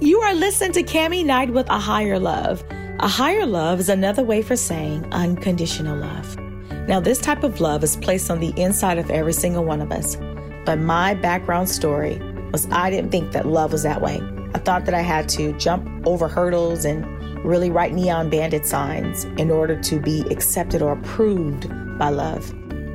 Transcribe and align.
You 0.00 0.20
are 0.20 0.32
listening 0.32 0.70
to 0.74 0.84
Cami 0.84 1.24
Knight 1.24 1.52
with 1.52 1.68
A 1.68 1.78
Higher 1.78 2.20
Love. 2.20 2.62
A 3.00 3.08
higher 3.08 3.44
love 3.44 3.80
is 3.80 3.88
another 3.88 4.22
way 4.22 4.42
for 4.42 4.54
saying 4.54 5.04
unconditional 5.10 5.96
love. 5.96 6.38
Now, 6.86 7.00
this 7.00 7.18
type 7.18 7.42
of 7.42 7.60
love 7.60 7.82
is 7.82 7.96
placed 7.96 8.30
on 8.30 8.38
the 8.38 8.54
inside 8.56 8.98
of 8.98 9.10
every 9.10 9.32
single 9.32 9.64
one 9.64 9.80
of 9.80 9.90
us. 9.90 10.16
But 10.64 10.78
my 10.78 11.14
background 11.14 11.68
story 11.68 12.20
was 12.52 12.68
I 12.70 12.90
didn't 12.90 13.10
think 13.10 13.32
that 13.32 13.44
love 13.44 13.72
was 13.72 13.82
that 13.82 14.00
way. 14.00 14.20
I 14.54 14.58
thought 14.60 14.84
that 14.84 14.94
I 14.94 15.00
had 15.00 15.28
to 15.30 15.52
jump 15.54 16.06
over 16.06 16.28
hurdles 16.28 16.84
and 16.84 17.04
really 17.44 17.68
write 17.68 17.92
neon 17.92 18.30
bandit 18.30 18.66
signs 18.66 19.24
in 19.24 19.50
order 19.50 19.80
to 19.82 19.98
be 19.98 20.20
accepted 20.30 20.80
or 20.80 20.92
approved 20.92 21.68
by 21.98 22.10
love. 22.10 22.54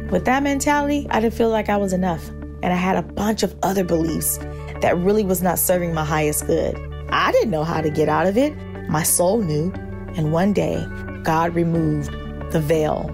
With 0.10 0.24
that 0.24 0.42
mentality, 0.42 1.06
I 1.10 1.20
didn't 1.20 1.34
feel 1.34 1.50
like 1.50 1.68
I 1.68 1.76
was 1.76 1.92
enough. 1.92 2.30
And 2.30 2.72
I 2.72 2.78
had 2.78 2.96
a 2.96 3.02
bunch 3.02 3.44
of 3.44 3.54
other 3.62 3.84
beliefs 3.84 4.38
that 4.80 4.98
really 5.00 5.26
was 5.26 5.42
not 5.42 5.60
serving 5.60 5.94
my 5.94 6.06
highest 6.06 6.48
good. 6.48 6.93
I 7.14 7.32
didn't 7.32 7.52
know 7.52 7.64
how 7.64 7.80
to 7.80 7.90
get 7.90 8.09
out 8.09 8.26
of 8.26 8.38
it. 8.38 8.53
My 8.90 9.03
soul 9.03 9.41
knew. 9.41 9.71
And 10.16 10.31
one 10.31 10.52
day, 10.52 10.85
God 11.23 11.55
removed 11.55 12.12
the 12.52 12.59
veil, 12.59 13.09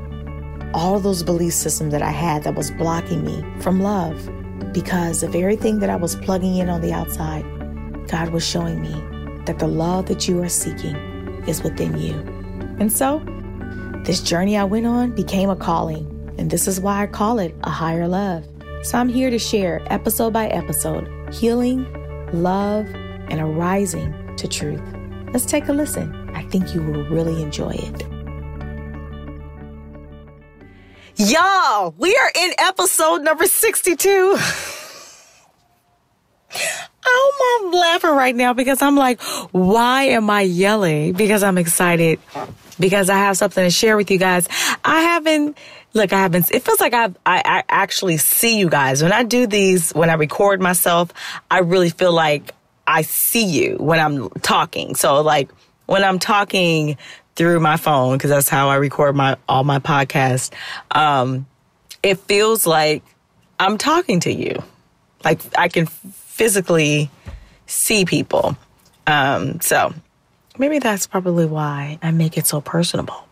all 0.73 0.99
those 0.99 1.21
belief 1.21 1.53
systems 1.53 1.91
that 1.91 2.01
I 2.01 2.11
had 2.11 2.43
that 2.43 2.55
was 2.55 2.71
blocking 2.71 3.23
me 3.25 3.43
from 3.61 3.81
love. 3.81 4.29
Because 4.73 5.21
of 5.23 5.35
everything 5.35 5.79
that 5.79 5.89
I 5.89 5.95
was 5.95 6.15
plugging 6.15 6.55
in 6.55 6.69
on 6.69 6.81
the 6.81 6.93
outside, 6.93 7.43
God 8.07 8.29
was 8.29 8.45
showing 8.45 8.81
me 8.81 8.93
that 9.45 9.59
the 9.59 9.67
love 9.67 10.07
that 10.07 10.27
you 10.27 10.41
are 10.41 10.49
seeking 10.49 10.95
is 11.47 11.61
within 11.61 11.97
you. 11.97 12.13
And 12.79 12.91
so, 12.91 13.21
this 14.05 14.21
journey 14.21 14.57
I 14.57 14.63
went 14.63 14.85
on 14.85 15.11
became 15.11 15.49
a 15.49 15.55
calling. 15.55 16.05
And 16.37 16.49
this 16.49 16.67
is 16.67 16.79
why 16.79 17.03
I 17.03 17.07
call 17.07 17.37
it 17.39 17.53
a 17.63 17.69
higher 17.69 18.07
love. 18.07 18.45
So 18.83 18.97
I'm 18.97 19.09
here 19.09 19.29
to 19.29 19.39
share 19.39 19.81
episode 19.87 20.31
by 20.31 20.47
episode 20.47 21.09
healing, 21.33 21.85
love, 22.31 22.87
and 23.29 23.41
arising 23.41 24.35
to 24.37 24.47
truth. 24.47 24.81
Let's 25.33 25.45
take 25.45 25.67
a 25.67 25.73
listen. 25.73 26.29
I 26.35 26.43
think 26.43 26.73
you 26.73 26.81
will 26.81 27.03
really 27.09 27.41
enjoy 27.41 27.71
it. 27.71 28.05
Y'all, 31.19 31.93
we 31.97 32.15
are 32.15 32.31
in 32.33 32.53
episode 32.59 33.23
number 33.23 33.45
62. 33.45 34.09
Oh, 37.05 37.59
I'm 37.61 37.65
um, 37.65 37.71
laughing 37.73 38.11
right 38.11 38.33
now 38.33 38.53
because 38.53 38.81
I'm 38.81 38.95
like, 38.95 39.21
why 39.51 40.03
am 40.03 40.29
I 40.29 40.41
yelling? 40.41 41.13
Because 41.13 41.43
I'm 41.43 41.57
excited. 41.57 42.19
Because 42.79 43.09
I 43.09 43.17
have 43.17 43.35
something 43.35 43.63
to 43.63 43.69
share 43.69 43.97
with 43.97 44.09
you 44.09 44.17
guys. 44.17 44.47
I 44.85 45.01
haven't, 45.01 45.57
look, 45.93 46.13
I 46.13 46.21
haven't, 46.21 46.51
it 46.51 46.63
feels 46.63 46.79
like 46.79 46.93
I've, 46.93 47.17
I, 47.25 47.41
I 47.43 47.63
actually 47.67 48.15
see 48.15 48.57
you 48.57 48.69
guys. 48.69 49.03
When 49.03 49.11
I 49.11 49.23
do 49.23 49.45
these, 49.45 49.91
when 49.91 50.09
I 50.09 50.13
record 50.13 50.61
myself, 50.61 51.11
I 51.51 51.59
really 51.59 51.89
feel 51.89 52.13
like 52.13 52.53
I 52.89 53.03
see 53.03 53.45
you 53.45 53.75
when 53.79 53.99
I'm 53.99 54.29
talking. 54.41 54.95
So 54.95 55.21
like 55.21 55.51
when 55.85 56.03
I'm 56.03 56.17
talking 56.17 56.97
through 57.35 57.59
my 57.59 57.77
phone, 57.77 58.17
because 58.17 58.31
that's 58.31 58.49
how 58.49 58.69
I 58.69 58.77
record 58.77 59.15
my, 59.15 59.37
all 59.47 59.63
my 59.63 59.77
podcasts, 59.77 60.51
um, 60.89 61.45
it 62.01 62.17
feels 62.17 62.65
like 62.65 63.03
I'm 63.59 63.77
talking 63.77 64.21
to 64.21 64.33
you. 64.33 64.63
Like 65.23 65.39
I 65.55 65.67
can 65.67 65.85
physically 65.85 67.11
see 67.67 68.05
people. 68.05 68.57
Um, 69.05 69.61
so 69.61 69.93
maybe 70.57 70.79
that's 70.79 71.05
probably 71.05 71.45
why 71.45 71.99
I 72.01 72.09
make 72.09 72.39
it 72.39 72.47
so 72.47 72.59
personable. 72.59 73.23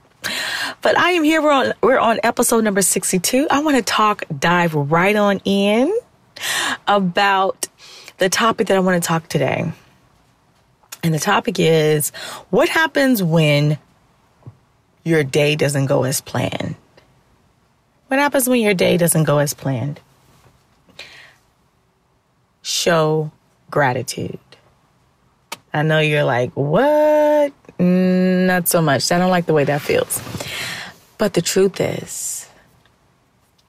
But 0.84 1.00
I 1.00 1.12
am 1.12 1.24
here. 1.24 1.42
We're 1.42 1.52
on, 1.52 1.74
we're 1.82 1.98
on 1.98 2.20
episode 2.22 2.64
number 2.64 2.84
62. 2.84 3.48
I 3.50 3.64
want 3.64 3.78
to 3.78 3.84
talk, 3.84 4.24
dive 4.38 4.76
right 4.76 5.16
on 5.16 5.40
in 5.46 5.98
about 6.88 7.68
the 8.18 8.30
topic 8.30 8.68
that 8.68 8.78
I 8.78 8.80
want 8.80 9.02
to 9.02 9.08
talk 9.08 9.28
today. 9.28 9.72
And 11.04 11.14
the 11.14 11.20
topic 11.20 11.60
is 11.60 12.10
what 12.50 12.70
happens 12.70 13.22
when 13.22 13.78
your 15.08 15.24
day 15.24 15.56
doesn't 15.56 15.86
go 15.86 16.04
as 16.04 16.22
planned? 16.22 16.76
What 18.08 18.20
happens 18.20 18.48
when 18.48 18.62
your 18.62 18.74
day 18.74 18.98
doesn't 18.98 19.24
go 19.24 19.38
as 19.40 19.54
planned? 19.54 20.00
Show 22.62 23.32
gratitude. 23.72 24.40
I 25.74 25.84
know 25.84 26.00
you're 26.00 26.24
like, 26.24 26.52
what? 26.54 27.54
Mm, 27.80 28.48
not 28.48 28.68
so 28.68 28.82
much. 28.82 29.12
I 29.12 29.18
don't 29.18 29.30
like 29.30 29.46
the 29.46 29.54
way 29.54 29.64
that 29.64 29.82
feels. 29.82 30.22
But 31.18 31.34
the 31.34 31.42
truth 31.42 31.80
is, 31.80 32.50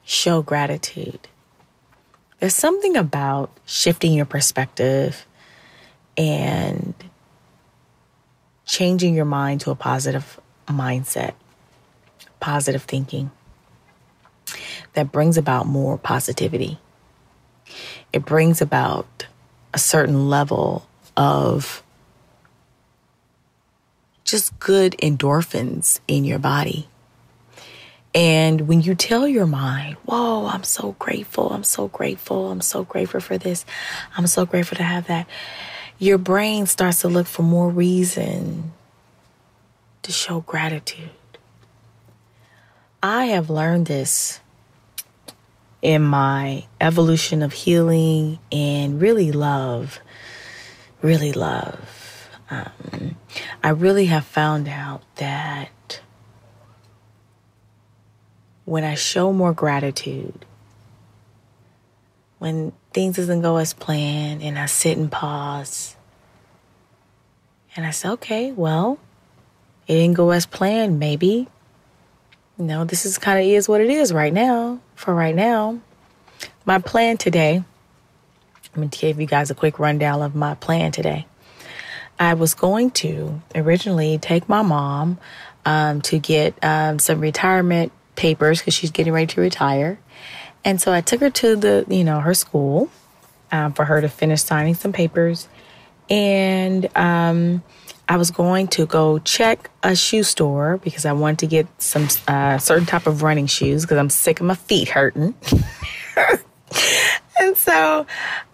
show 0.03 0.41
gratitude. 0.41 1.27
There's 2.39 2.55
something 2.55 2.95
about 2.95 3.51
shifting 3.65 4.13
your 4.13 4.25
perspective 4.25 5.25
and 6.17 6.93
changing 8.65 9.13
your 9.13 9.25
mind 9.25 9.61
to 9.61 9.71
a 9.71 9.75
positive 9.75 10.39
mindset, 10.67 11.33
positive 12.39 12.83
thinking 12.83 13.31
that 14.93 15.11
brings 15.11 15.37
about 15.37 15.65
more 15.65 15.97
positivity. 15.97 16.79
It 18.13 18.25
brings 18.25 18.61
about 18.61 19.27
a 19.73 19.79
certain 19.79 20.29
level 20.29 20.87
of 21.17 21.83
just 24.23 24.57
good 24.59 24.95
endorphins 24.99 25.99
in 26.07 26.23
your 26.23 26.39
body. 26.39 26.87
And 28.15 28.67
when 28.67 28.81
you 28.81 28.95
tell 28.95 29.27
your 29.27 29.45
mind, 29.45 29.97
whoa, 30.05 30.47
I'm 30.47 30.63
so 30.63 30.95
grateful, 30.97 31.51
I'm 31.51 31.63
so 31.63 31.87
grateful, 31.87 32.51
I'm 32.51 32.61
so 32.61 32.83
grateful 32.83 33.19
for 33.19 33.37
this, 33.37 33.65
I'm 34.17 34.25
so 34.25 34.45
grateful 34.45 34.77
to 34.77 34.83
have 34.83 35.07
that, 35.07 35.27
your 35.99 36.17
brain 36.17 36.65
starts 36.65 37.01
to 37.01 37.07
look 37.07 37.27
for 37.27 37.43
more 37.43 37.69
reason 37.69 38.73
to 40.01 40.11
show 40.11 40.39
gratitude. 40.41 41.09
I 43.03 43.25
have 43.25 43.49
learned 43.49 43.85
this 43.85 44.39
in 45.81 46.01
my 46.01 46.65
evolution 46.81 47.41
of 47.41 47.53
healing 47.53 48.39
and 48.51 48.99
really 48.99 49.31
love, 49.31 49.99
really 51.01 51.31
love. 51.31 52.29
Um, 52.49 53.15
I 53.63 53.69
really 53.69 54.07
have 54.07 54.25
found 54.25 54.67
out 54.67 55.03
that 55.17 55.69
when 58.69 58.83
I 58.83 58.93
show 58.93 59.33
more 59.33 59.51
gratitude, 59.51 60.45
when 62.37 62.71
things 62.93 63.15
doesn't 63.15 63.41
go 63.41 63.57
as 63.57 63.73
planned 63.73 64.43
and 64.43 64.59
I 64.59 64.67
sit 64.67 64.95
and 64.95 65.11
pause 65.11 65.95
and 67.75 67.83
I 67.83 67.89
say, 67.89 68.09
okay, 68.09 68.51
well, 68.51 68.99
it 69.87 69.95
didn't 69.95 70.17
go 70.17 70.29
as 70.29 70.45
planned, 70.45 70.99
maybe. 70.99 71.47
You 72.59 72.65
know, 72.65 72.85
this 72.85 73.07
is 73.07 73.17
kind 73.17 73.39
of 73.39 73.45
is 73.45 73.67
what 73.67 73.81
it 73.81 73.89
is 73.89 74.13
right 74.13 74.31
now, 74.31 74.79
for 74.93 75.15
right 75.15 75.33
now. 75.33 75.79
My 76.63 76.77
plan 76.77 77.17
today, 77.17 77.55
I'm 77.55 78.75
going 78.75 78.89
to 78.89 78.99
give 78.99 79.19
you 79.19 79.25
guys 79.25 79.49
a 79.49 79.55
quick 79.55 79.79
rundown 79.79 80.21
of 80.21 80.35
my 80.35 80.53
plan 80.53 80.91
today. 80.91 81.25
I 82.19 82.35
was 82.35 82.53
going 82.53 82.91
to 82.91 83.41
originally 83.55 84.19
take 84.19 84.47
my 84.47 84.61
mom 84.61 85.17
um, 85.65 86.01
to 86.01 86.19
get 86.19 86.53
um, 86.63 86.99
some 86.99 87.19
retirement 87.19 87.91
papers 88.19 88.59
because 88.59 88.73
she's 88.73 88.91
getting 88.91 89.13
ready 89.13 89.27
to 89.27 89.41
retire. 89.41 89.97
And 90.65 90.79
so 90.79 90.91
I 90.93 91.01
took 91.01 91.21
her 91.21 91.29
to 91.29 91.55
the, 91.55 91.85
you 91.87 92.03
know, 92.03 92.19
her 92.19 92.33
school 92.33 92.89
um, 93.51 93.73
for 93.73 93.85
her 93.85 94.01
to 94.01 94.09
finish 94.09 94.43
signing 94.43 94.75
some 94.75 94.91
papers. 94.91 95.47
And 96.09 96.89
um, 96.97 97.63
I 98.07 98.17
was 98.17 98.29
going 98.29 98.67
to 98.69 98.85
go 98.85 99.19
check 99.19 99.71
a 99.83 99.95
shoe 99.95 100.23
store 100.23 100.77
because 100.83 101.05
I 101.05 101.13
wanted 101.13 101.39
to 101.39 101.47
get 101.47 101.67
some 101.81 102.09
uh, 102.27 102.57
certain 102.57 102.85
type 102.85 103.07
of 103.07 103.23
running 103.23 103.47
shoes 103.47 103.83
because 103.83 103.97
I'm 103.97 104.09
sick 104.09 104.41
of 104.41 104.45
my 104.45 104.55
feet 104.55 104.89
hurting. 104.89 105.33
and 107.39 107.55
so 107.55 108.05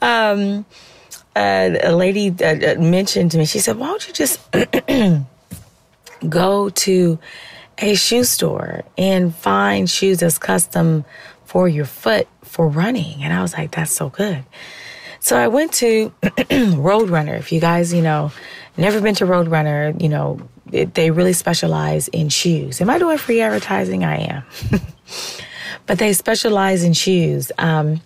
um, 0.01 0.65
uh, 1.35 1.69
a 1.83 1.95
lady 1.95 2.29
uh, 2.43 2.79
mentioned 2.79 3.31
to 3.31 3.39
me, 3.39 3.45
she 3.45 3.59
said, 3.59 3.77
Why 3.77 3.87
don't 3.87 4.07
you 4.07 4.13
just 4.13 4.39
go 6.29 6.69
to 6.69 7.19
a 7.77 7.95
shoe 7.95 8.23
store 8.23 8.83
and 8.97 9.35
find 9.35 9.89
shoes 9.89 10.19
that's 10.19 10.37
custom 10.37 11.05
for 11.45 11.67
your 11.67 11.85
foot 11.85 12.27
for 12.43 12.67
running. 12.67 13.23
And 13.23 13.33
I 13.33 13.41
was 13.41 13.53
like, 13.53 13.71
that's 13.71 13.91
so 13.91 14.09
good. 14.09 14.43
So 15.19 15.37
I 15.37 15.47
went 15.47 15.73
to 15.73 16.09
Roadrunner. 16.21 17.37
If 17.37 17.51
you 17.51 17.59
guys, 17.59 17.93
you 17.93 18.01
know, 18.01 18.31
never 18.77 19.01
been 19.01 19.15
to 19.15 19.25
Roadrunner, 19.25 19.99
you 20.01 20.09
know, 20.09 20.39
it, 20.71 20.93
they 20.93 21.11
really 21.11 21.33
specialize 21.33 22.07
in 22.09 22.29
shoes. 22.29 22.81
Am 22.81 22.89
I 22.89 22.99
doing 22.99 23.17
free 23.17 23.41
advertising? 23.41 24.03
I 24.03 24.17
am. 24.17 24.43
but 25.85 25.99
they 25.99 26.13
specialize 26.13 26.83
in 26.83 26.93
shoes. 26.93 27.51
Um, 27.57 28.01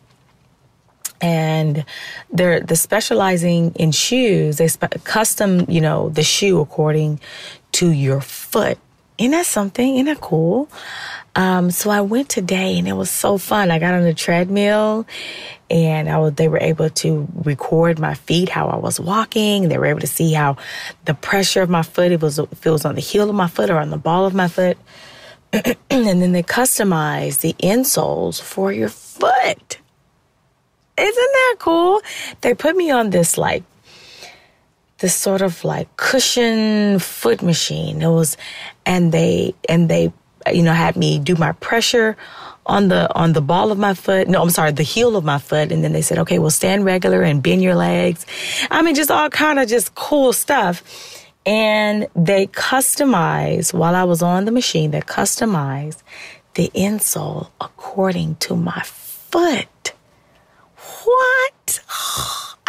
and 1.22 1.86
they're 2.32 2.62
the 2.62 2.76
specializing 2.76 3.74
in 3.76 3.92
shoes. 3.92 4.58
They 4.58 4.70
spe- 4.70 5.04
custom, 5.04 5.66
you 5.70 5.82
know, 5.82 6.10
the 6.10 6.24
shoe 6.24 6.62
according 6.62 7.20
to 7.74 7.92
your 7.92 8.22
foot 8.22 8.78
isn't 9.20 9.32
that 9.32 9.46
something? 9.46 9.96
Isn't 9.96 10.06
that 10.06 10.22
cool? 10.22 10.70
Um, 11.36 11.72
so 11.72 11.90
I 11.90 12.02
went 12.02 12.30
today 12.30 12.80
and 12.80 12.88
it 12.88 12.94
was 12.94 13.12
so 13.12 13.38
fun. 13.38 13.70
I 13.70 13.78
got 13.78 13.94
on 13.94 14.04
the 14.04 14.14
treadmill 14.14 15.06
and 15.70 16.10
I 16.10 16.18
was, 16.18 16.34
they 16.34 16.48
were 16.48 16.60
able 16.60 16.90
to 16.90 17.28
record 17.34 18.00
my 18.00 18.14
feet, 18.16 18.50
how 18.50 18.68
I 18.68 18.78
was 18.78 19.00
walking. 19.00 19.68
They 19.68 19.78
were 19.78 19.88
able 19.88 20.00
to 20.00 20.08
see 20.08 20.34
how 20.34 20.58
the 21.06 21.14
pressure 21.14 21.62
of 21.62 21.70
my 21.70 21.84
foot, 21.84 22.14
it 22.14 22.22
was, 22.22 22.40
if 22.40 22.66
it 22.66 22.70
was 22.70 22.86
on 22.86 22.96
the 22.96 23.02
heel 23.02 23.30
of 23.30 23.36
my 23.36 23.48
foot 23.48 23.70
or 23.70 23.78
on 23.78 23.90
the 23.90 23.98
ball 23.98 24.26
of 24.26 24.34
my 24.34 24.48
foot. 24.48 24.78
and 25.54 25.76
then 25.90 26.32
they 26.32 26.44
customize 26.44 27.42
the 27.42 27.54
insoles 27.60 28.42
for 28.42 28.72
your 28.72 28.90
foot. 28.90 29.80
Isn't 30.98 31.16
that 31.16 31.56
cool? 31.60 32.02
They 32.42 32.54
put 32.54 32.76
me 32.76 32.90
on 32.90 33.10
this 33.10 33.38
like 33.38 33.64
this 35.00 35.16
sort 35.16 35.42
of 35.42 35.64
like 35.64 35.96
cushion 35.98 37.00
foot 37.00 37.42
machine. 37.42 38.02
It 38.02 38.10
was, 38.10 38.38
and 38.86 39.12
they 39.12 39.56
and 39.68 39.90
they 39.90 40.14
you 40.52 40.64
know 40.64 40.74
had 40.74 40.96
me 40.96 41.20
do 41.20 41.36
my 41.36 41.52
pressure 41.54 42.18
on 42.66 42.88
the 42.88 43.14
on 43.16 43.34
the 43.34 43.42
ball 43.42 43.72
of 43.72 43.78
my 43.78 43.94
foot. 43.94 44.28
No, 44.28 44.42
I'm 44.42 44.50
sorry, 44.52 44.72
the 44.72 44.84
heel 44.84 45.18
of 45.18 45.26
my 45.26 45.40
foot. 45.40 45.72
And 45.72 45.84
then 45.84 45.92
they 45.92 46.02
said, 46.02 46.20
okay, 46.20 46.40
well, 46.40 46.52
stand 46.52 46.86
regular 46.86 47.22
and 47.24 47.42
bend 47.42 47.62
your 47.62 47.76
legs. 47.76 48.26
I 48.70 48.82
mean, 48.82 48.96
just 48.96 49.12
all 49.12 49.30
kind 49.30 49.60
of 49.60 49.68
just 49.68 49.96
cool 49.96 50.32
stuff. 50.32 50.84
And 51.46 52.08
they 52.16 52.48
customized 52.48 53.74
while 53.74 53.96
I 53.96 54.04
was 54.04 54.22
on 54.22 54.46
the 54.46 54.52
machine. 54.52 54.92
They 54.92 55.02
customized 55.02 56.04
the 56.54 56.70
insole 56.76 57.50
according 57.60 58.36
to 58.36 58.56
my 58.56 58.82
foot. 58.84 59.94
What? 61.04 61.54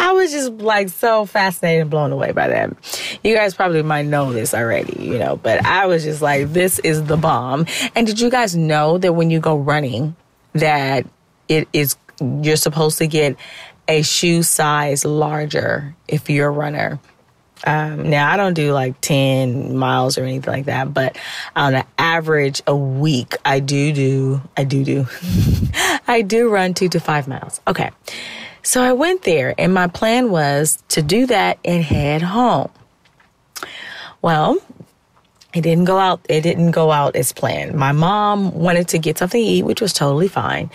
I 0.01 0.13
was 0.13 0.31
just 0.31 0.53
like 0.53 0.89
so 0.89 1.27
fascinated 1.27 1.83
and 1.83 1.91
blown 1.91 2.11
away 2.11 2.31
by 2.31 2.47
that. 2.47 3.19
You 3.23 3.35
guys 3.35 3.53
probably 3.53 3.83
might 3.83 4.07
know 4.07 4.33
this 4.33 4.51
already, 4.51 4.99
you 4.99 5.19
know, 5.19 5.35
but 5.35 5.63
I 5.63 5.85
was 5.85 6.03
just 6.03 6.23
like, 6.23 6.51
this 6.51 6.79
is 6.79 7.03
the 7.03 7.17
bomb. 7.17 7.67
And 7.93 8.07
did 8.07 8.19
you 8.19 8.31
guys 8.31 8.55
know 8.55 8.97
that 8.97 9.13
when 9.13 9.29
you 9.29 9.39
go 9.39 9.55
running, 9.55 10.15
that 10.53 11.05
it 11.47 11.67
is, 11.71 11.97
you're 12.19 12.55
supposed 12.55 12.97
to 12.97 13.05
get 13.05 13.35
a 13.87 14.01
shoe 14.01 14.41
size 14.41 15.05
larger 15.05 15.95
if 16.07 16.31
you're 16.31 16.47
a 16.47 16.51
runner? 16.51 16.99
Um, 17.67 18.09
now 18.09 18.31
I 18.31 18.37
don't 18.37 18.55
do 18.55 18.73
like 18.73 18.99
10 19.01 19.77
miles 19.77 20.17
or 20.17 20.23
anything 20.23 20.51
like 20.51 20.65
that, 20.65 20.95
but 20.95 21.15
on 21.55 21.75
an 21.75 21.85
average 21.99 22.63
a 22.65 22.75
week, 22.75 23.35
I 23.45 23.59
do 23.59 23.93
do, 23.93 24.41
I 24.57 24.63
do 24.63 24.83
do, 24.83 25.05
I 26.07 26.23
do 26.23 26.49
run 26.49 26.73
two 26.73 26.89
to 26.89 26.99
five 26.99 27.27
miles. 27.27 27.61
Okay. 27.67 27.91
So 28.63 28.81
I 28.81 28.93
went 28.93 29.23
there 29.23 29.55
and 29.57 29.73
my 29.73 29.87
plan 29.87 30.29
was 30.29 30.81
to 30.89 31.01
do 31.01 31.25
that 31.27 31.59
and 31.65 31.83
head 31.83 32.21
home. 32.21 32.69
Well, 34.21 34.59
it 35.53 35.61
didn't 35.61 35.85
go 35.85 35.97
out, 35.97 36.21
it 36.29 36.41
didn't 36.41 36.71
go 36.71 36.91
out 36.91 37.15
as 37.15 37.33
planned. 37.33 37.73
My 37.73 37.91
mom 37.91 38.53
wanted 38.53 38.87
to 38.89 38.99
get 38.99 39.17
something 39.17 39.41
to 39.41 39.47
eat, 39.47 39.63
which 39.63 39.81
was 39.81 39.93
totally 39.93 40.27
fine. 40.27 40.69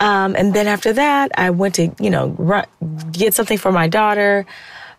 Um, 0.00 0.36
and 0.36 0.54
then 0.54 0.68
after 0.68 0.92
that, 0.92 1.32
I 1.36 1.50
went 1.50 1.74
to, 1.74 1.92
you 1.98 2.10
know, 2.10 2.28
run, 2.38 2.64
get 3.10 3.34
something 3.34 3.58
for 3.58 3.72
my 3.72 3.88
daughter, 3.88 4.46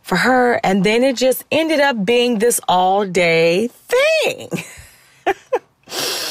for 0.02 0.18
her. 0.18 0.60
And 0.64 0.84
then 0.84 1.04
it 1.04 1.16
just 1.16 1.46
ended 1.52 1.80
up 1.80 2.04
being 2.04 2.40
this 2.40 2.60
all 2.68 3.06
day 3.06 3.70
thing. 3.70 4.50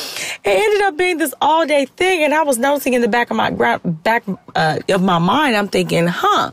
it 0.48 0.64
ended 0.64 0.82
up 0.82 0.96
being 0.96 1.18
this 1.18 1.34
all 1.40 1.66
day 1.66 1.86
thing. 1.86 2.22
And 2.24 2.34
I 2.34 2.42
was 2.42 2.58
noticing 2.58 2.94
in 2.94 3.02
the 3.02 3.08
back 3.08 3.30
of 3.30 3.36
my 3.36 3.50
back 3.50 4.24
uh, 4.54 4.78
of 4.88 5.02
my 5.02 5.18
mind, 5.18 5.56
I'm 5.56 5.68
thinking, 5.68 6.06
huh, 6.06 6.50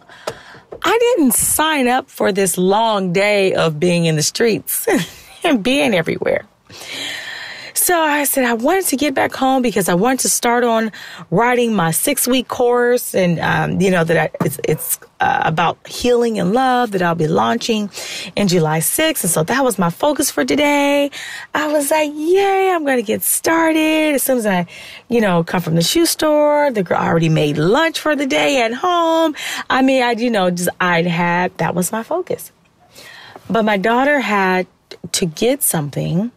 I 0.83 0.97
didn't 0.99 1.33
sign 1.33 1.87
up 1.87 2.09
for 2.09 2.31
this 2.31 2.57
long 2.57 3.13
day 3.13 3.53
of 3.53 3.79
being 3.79 4.05
in 4.05 4.15
the 4.15 4.23
streets 4.23 4.87
and 5.43 5.63
being 5.63 5.93
everywhere. 5.93 6.45
So 7.73 7.99
I 7.99 8.23
said 8.23 8.45
I 8.45 8.53
wanted 8.53 8.85
to 8.87 8.95
get 8.95 9.13
back 9.13 9.33
home 9.33 9.61
because 9.61 9.89
I 9.89 9.93
wanted 9.93 10.21
to 10.21 10.29
start 10.29 10.63
on 10.63 10.91
writing 11.29 11.75
my 11.75 11.91
six 11.91 12.27
week 12.27 12.47
course, 12.47 13.13
and 13.13 13.39
um, 13.39 13.79
you 13.79 13.91
know 13.91 14.03
that 14.03 14.17
I, 14.17 14.45
it's 14.45 14.59
it's 14.63 14.99
uh, 15.19 15.41
about 15.45 15.85
healing 15.85 16.39
and 16.39 16.53
love 16.53 16.91
that 16.91 17.01
I'll 17.01 17.15
be 17.15 17.27
launching 17.27 17.89
in 18.35 18.47
July 18.47 18.79
6th. 18.79 19.23
And 19.23 19.31
so 19.31 19.43
that 19.43 19.63
was 19.63 19.77
my 19.77 19.89
focus 19.89 20.31
for 20.31 20.45
today. 20.45 21.11
I 21.53 21.71
was 21.71 21.91
like, 21.91 22.11
yay, 22.13 22.71
I'm 22.71 22.85
going 22.85 22.97
to 22.97 23.03
get 23.03 23.21
started. 23.21 24.15
As 24.15 24.23
soon 24.23 24.37
as 24.37 24.45
I, 24.45 24.65
you 25.09 25.21
know, 25.21 25.43
come 25.43 25.61
from 25.61 25.75
the 25.75 25.81
shoe 25.81 26.05
store, 26.05 26.71
the 26.71 26.83
girl 26.83 26.97
already 26.97 27.29
made 27.29 27.57
lunch 27.57 27.99
for 27.99 28.15
the 28.15 28.25
day 28.25 28.61
at 28.61 28.73
home. 28.73 29.35
I 29.69 29.81
mean, 29.81 30.03
I, 30.03 30.11
you 30.11 30.29
know, 30.29 30.49
just, 30.51 30.69
I'd 30.79 31.05
had, 31.05 31.57
that 31.57 31.75
was 31.75 31.91
my 31.91 32.03
focus. 32.03 32.51
But 33.49 33.63
my 33.63 33.77
daughter 33.77 34.19
had 34.19 34.67
to 35.13 35.25
get 35.25 35.61
something 35.61 36.31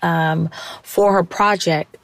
um, 0.00 0.50
for 0.82 1.12
her 1.12 1.22
project. 1.22 1.96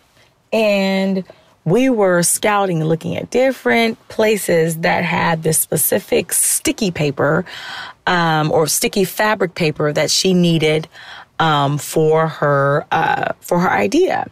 And 0.52 1.24
we 1.70 1.90
were 1.90 2.22
scouting, 2.22 2.80
and 2.80 2.88
looking 2.88 3.16
at 3.16 3.30
different 3.30 3.98
places 4.08 4.78
that 4.78 5.04
had 5.04 5.42
this 5.42 5.58
specific 5.58 6.32
sticky 6.32 6.90
paper 6.90 7.44
um, 8.06 8.50
or 8.50 8.66
sticky 8.66 9.04
fabric 9.04 9.54
paper 9.54 9.92
that 9.92 10.10
she 10.10 10.34
needed 10.34 10.88
um, 11.38 11.78
for 11.78 12.28
her 12.28 12.86
uh, 12.90 13.32
for 13.40 13.58
her 13.58 13.70
idea. 13.70 14.28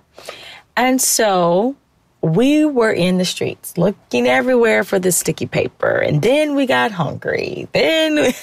And 0.77 1.01
so 1.01 1.77
we 2.23 2.65
were 2.65 2.91
in 2.91 3.19
the 3.19 3.25
streets 3.25 3.79
looking 3.79 4.27
everywhere 4.27 4.85
for 4.85 4.99
the 4.99 5.13
sticky 5.13 5.47
paper. 5.47 5.99
And 5.99 6.23
then 6.23 6.55
we 6.55 6.67
got 6.67 6.91
hungry. 6.91 7.69
Then, 7.73 8.19
and 8.19 8.35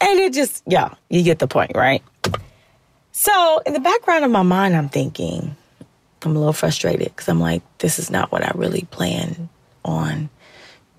it 0.00 0.32
just, 0.32 0.62
yeah, 0.66 0.94
you 1.10 1.22
get 1.22 1.38
the 1.38 1.48
point, 1.48 1.72
right? 1.74 2.02
So 3.12 3.62
in 3.66 3.72
the 3.72 3.80
background 3.80 4.24
of 4.24 4.30
my 4.30 4.42
mind, 4.42 4.76
I'm 4.76 4.88
thinking, 4.88 5.56
I'm 6.26 6.34
a 6.36 6.38
little 6.38 6.52
frustrated 6.52 7.08
because 7.08 7.28
I'm 7.28 7.40
like, 7.40 7.62
this 7.78 7.98
is 7.98 8.10
not 8.10 8.32
what 8.32 8.42
I 8.42 8.50
really 8.54 8.86
plan 8.90 9.48
on 9.84 10.28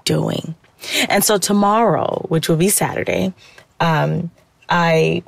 doing. 0.06 0.56
And 1.10 1.24
so 1.24 1.38
tomorrow, 1.38 2.26
which 2.30 2.48
will 2.48 2.56
be 2.56 2.70
Saturday, 2.70 3.34
um, 3.80 4.32
I 4.70 5.24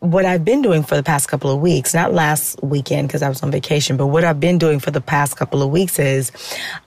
what 0.00 0.24
I've 0.24 0.46
been 0.46 0.62
doing 0.62 0.82
for 0.82 0.96
the 0.96 1.02
past 1.02 1.28
couple 1.28 1.50
of 1.50 1.60
weeks, 1.60 1.92
not 1.92 2.14
last 2.14 2.62
weekend 2.62 3.08
because 3.08 3.20
I 3.22 3.28
was 3.28 3.42
on 3.42 3.50
vacation, 3.50 3.98
but 3.98 4.06
what 4.06 4.24
I've 4.24 4.40
been 4.40 4.56
doing 4.56 4.80
for 4.80 4.90
the 4.90 5.00
past 5.02 5.36
couple 5.36 5.62
of 5.62 5.68
weeks 5.68 5.98
is 5.98 6.32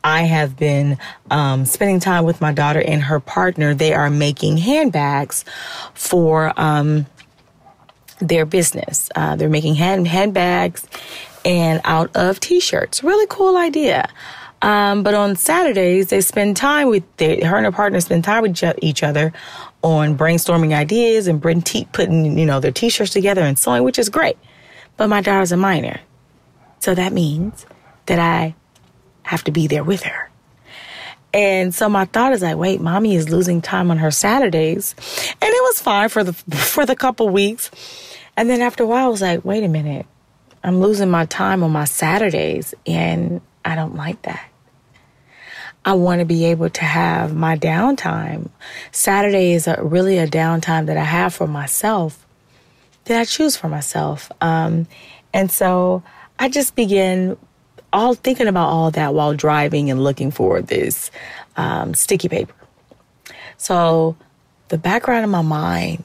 I 0.04 0.24
have 0.24 0.57
been 0.57 0.98
um, 1.30 1.65
spending 1.65 2.00
time 2.00 2.25
with 2.25 2.42
my 2.42 2.51
daughter 2.51 2.81
and 2.81 3.04
her 3.04 3.19
partner. 3.19 3.75
They 3.75 3.94
are 3.94 4.10
making 4.10 4.57
handbags 4.57 5.45
for 5.94 6.60
um, 6.60 7.06
their 8.18 8.48
business. 8.48 9.12
Uh, 9.15 9.36
they're 9.36 9.48
making 9.48 9.75
hand 9.75 10.07
handbags 10.07 10.88
and 11.45 11.81
out 11.83 12.15
of 12.15 12.39
t-shirts. 12.39 13.03
Really 13.03 13.27
cool 13.29 13.57
idea. 13.57 14.09
Um, 14.61 15.03
but 15.03 15.13
on 15.13 15.35
Saturdays, 15.35 16.07
they 16.07 16.21
spend 16.21 16.55
time 16.55 16.87
with 16.87 17.03
their, 17.17 17.45
her 17.45 17.57
and 17.57 17.65
her 17.65 17.71
partner 17.71 17.99
spend 17.99 18.23
time 18.23 18.43
with 18.43 18.63
each 18.81 19.03
other 19.03 19.33
on 19.81 20.17
brainstorming 20.17 20.73
ideas 20.73 21.27
and 21.27 21.41
putting, 21.41 22.38
you 22.38 22.45
know, 22.45 22.62
their 22.62 22.71
t-shirts 22.71 23.12
together 23.12 23.41
and 23.41 23.59
sewing, 23.59 23.83
which 23.83 24.00
is 24.00 24.07
great. 24.07 24.38
But 24.95 25.07
my 25.07 25.19
daughter's 25.19 25.51
a 25.51 25.57
minor. 25.57 26.00
So 26.79 26.95
that 26.95 27.12
means 27.12 27.65
that 28.05 28.19
I 28.19 28.55
have 29.23 29.43
to 29.45 29.51
be 29.51 29.67
there 29.67 29.83
with 29.83 30.03
her. 30.03 30.29
And 31.33 31.73
so 31.73 31.89
my 31.89 32.05
thought 32.05 32.31
is 32.31 32.41
like, 32.41 32.57
wait, 32.57 32.79
mommy 32.79 33.15
is 33.15 33.29
losing 33.29 33.62
time 33.62 33.89
on 33.91 33.97
her 33.97 34.12
Saturdays. 34.12 34.95
And 35.41 35.50
it 35.50 35.63
was 35.63 35.81
fine 35.81 36.09
for 36.09 36.23
the, 36.23 36.33
for 36.55 36.85
the 36.85 36.95
couple 36.95 37.27
weeks. 37.29 37.71
And 38.38 38.50
then 38.50 38.62
after 38.62 38.83
a 38.83 38.88
while, 38.88 39.05
I 39.05 39.09
was 39.09 39.21
like, 39.21 39.43
wait 39.43 39.63
a 39.63 39.67
minute. 39.67 40.05
I'm 40.63 40.79
losing 40.79 41.10
my 41.10 41.25
time 41.25 41.63
on 41.63 41.72
my 41.72 41.86
Saturdays 41.86 42.74
and 42.86 43.41
I 43.65 43.75
don't 43.75 43.96
like 43.96 44.22
that. 44.24 44.50
I 45.86 45.93
want 45.93 46.20
to 46.20 46.25
be 46.25 46.46
able 46.46 46.70
to 46.70 46.86
have 46.86 47.36
my 47.36 47.58
downtime. 47.58 48.50
Saturday 48.91 49.51
is 49.51 49.67
a, 49.67 49.77
really 49.84 50.17
a 50.17 50.27
downtime 50.27 50.86
that 50.86 50.96
I 50.96 51.03
have 51.03 51.34
for 51.34 51.48
myself 51.48 52.25
that 53.05 53.20
I 53.20 53.25
choose 53.25 53.58
for 53.58 53.67
myself. 53.67 54.32
Um, 54.41 54.88
and 55.34 55.51
so 55.51 56.03
I 56.39 56.50
just 56.50 56.75
begin 56.75 57.38
all 57.91 58.13
thinking 58.13 58.48
about 58.48 58.70
all 58.70 58.91
that 58.91 59.13
while 59.13 59.34
driving 59.34 59.91
and 59.91 60.03
looking 60.03 60.32
for 60.32 60.62
this 60.62 61.12
um, 61.58 61.93
sticky 61.93 62.29
paper. 62.29 62.55
So 63.58 64.15
the 64.70 64.77
background 64.77 65.25
of 65.25 65.32
my 65.32 65.41
mind, 65.41 66.03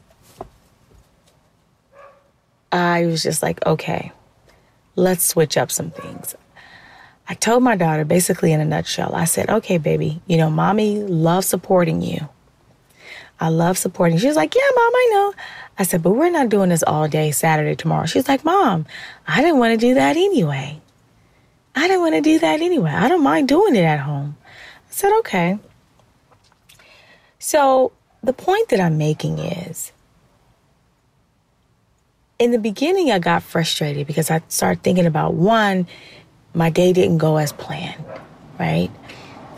I 2.70 3.06
was 3.06 3.22
just 3.22 3.42
like, 3.42 3.64
okay, 3.64 4.12
let's 4.98 5.24
switch 5.24 5.56
up 5.56 5.70
some 5.70 5.90
things. 5.90 6.34
I 7.28 7.34
told 7.34 7.62
my 7.62 7.76
daughter 7.76 8.04
basically 8.04 8.52
in 8.52 8.60
a 8.60 8.64
nutshell, 8.64 9.14
I 9.14 9.24
said, 9.24 9.48
okay, 9.48 9.78
baby, 9.78 10.20
you 10.26 10.36
know, 10.36 10.50
mommy 10.50 11.02
loves 11.02 11.46
supporting 11.46 12.02
you. 12.02 12.28
I 13.40 13.50
love 13.50 13.78
supporting. 13.78 14.18
She 14.18 14.26
was 14.26 14.36
like, 14.36 14.54
yeah, 14.54 14.68
mom, 14.74 14.92
I 14.94 15.10
know. 15.12 15.34
I 15.78 15.84
said, 15.84 16.02
but 16.02 16.12
we're 16.12 16.30
not 16.30 16.48
doing 16.48 16.70
this 16.70 16.82
all 16.82 17.06
day 17.06 17.30
Saturday, 17.30 17.76
tomorrow. 17.76 18.06
She's 18.06 18.26
like, 18.26 18.44
mom, 18.44 18.86
I 19.26 19.40
didn't 19.40 19.58
want 19.58 19.78
to 19.78 19.86
do 19.86 19.94
that 19.94 20.16
anyway. 20.16 20.80
I 21.76 21.86
didn't 21.86 22.00
want 22.00 22.16
to 22.16 22.20
do 22.20 22.40
that 22.40 22.60
anyway. 22.60 22.90
I 22.90 23.08
don't 23.08 23.22
mind 23.22 23.46
doing 23.46 23.76
it 23.76 23.84
at 23.84 24.00
home. 24.00 24.36
I 24.46 24.90
said, 24.90 25.16
okay. 25.20 25.58
So 27.38 27.92
the 28.24 28.32
point 28.32 28.70
that 28.70 28.80
I'm 28.80 28.98
making 28.98 29.38
is 29.38 29.92
in 32.38 32.52
the 32.52 32.58
beginning, 32.58 33.10
I 33.10 33.18
got 33.18 33.42
frustrated 33.42 34.06
because 34.06 34.30
I 34.30 34.42
started 34.48 34.82
thinking 34.82 35.06
about 35.06 35.34
one, 35.34 35.86
my 36.54 36.70
day 36.70 36.92
didn't 36.92 37.18
go 37.18 37.36
as 37.36 37.52
planned, 37.52 38.04
right? 38.58 38.90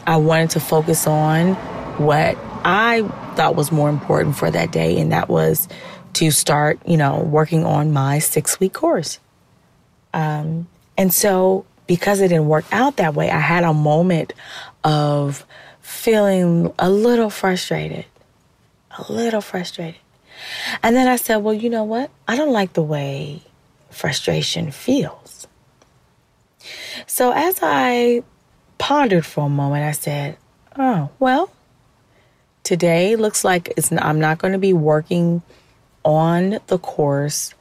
I 0.07 0.17
wanted 0.17 0.51
to 0.51 0.61
focus 0.61 1.07
on 1.07 1.55
what 1.99 2.37
I 2.65 3.03
thought 3.37 3.55
was 3.55 3.71
more 3.71 3.91
important 3.91 4.37
for 4.37 4.51
that 4.51 4.73
day, 4.73 4.99
and 4.99 5.13
that 5.13 5.29
was 5.29 5.69
to 6.15 6.31
start, 6.31 6.81
you 6.87 6.97
know, 6.97 7.21
working 7.21 7.65
on 7.65 7.93
my 7.93 8.19
six 8.19 8.59
week 8.59 8.73
course. 8.73 9.21
Um, 10.15 10.67
and 10.97 11.13
so, 11.13 11.67
because 11.87 12.21
it 12.21 12.29
didn't 12.29 12.49
work 12.49 12.65
out 12.73 12.97
that 12.97 13.15
way, 13.15 13.31
I 13.31 13.39
had 13.39 13.65
a 13.65 13.75
moment 13.75 14.33
of 14.85 15.45
feeling 15.81 16.73
a 16.79 16.89
little 16.91 17.31
frustrated, 17.31 18.07
a 18.99 19.13
little 19.13 19.41
frustrated. 19.41 20.01
And 20.83 20.97
then 20.97 21.09
I 21.09 21.17
said, 21.17 21.37
well, 21.39 21.55
you 21.55 21.71
know 21.71 21.85
what? 21.85 22.11
I 22.27 22.37
don't 22.37 22.53
like 22.53 22.73
the 22.73 22.83
way 22.83 23.43
frustration 23.91 24.71
feels. 24.71 25.47
So 27.07 27.33
as 27.33 27.59
I 27.63 28.23
pondered 28.79 29.27
for 29.27 29.47
a 29.47 29.49
moment, 29.49 29.85
I 29.85 29.93
said, 29.93 30.37
oh, 30.79 31.11
well, 31.19 31.51
today 32.63 33.17
looks 33.17 33.45
like 33.45 33.73
it's 33.77 33.93
I'm 33.93 34.21
not 34.21 34.39
going 34.39 34.53
to 34.53 34.59
be 34.59 34.73
working 34.73 35.43
on 36.05 36.61
the 36.67 36.79
course 36.79 37.55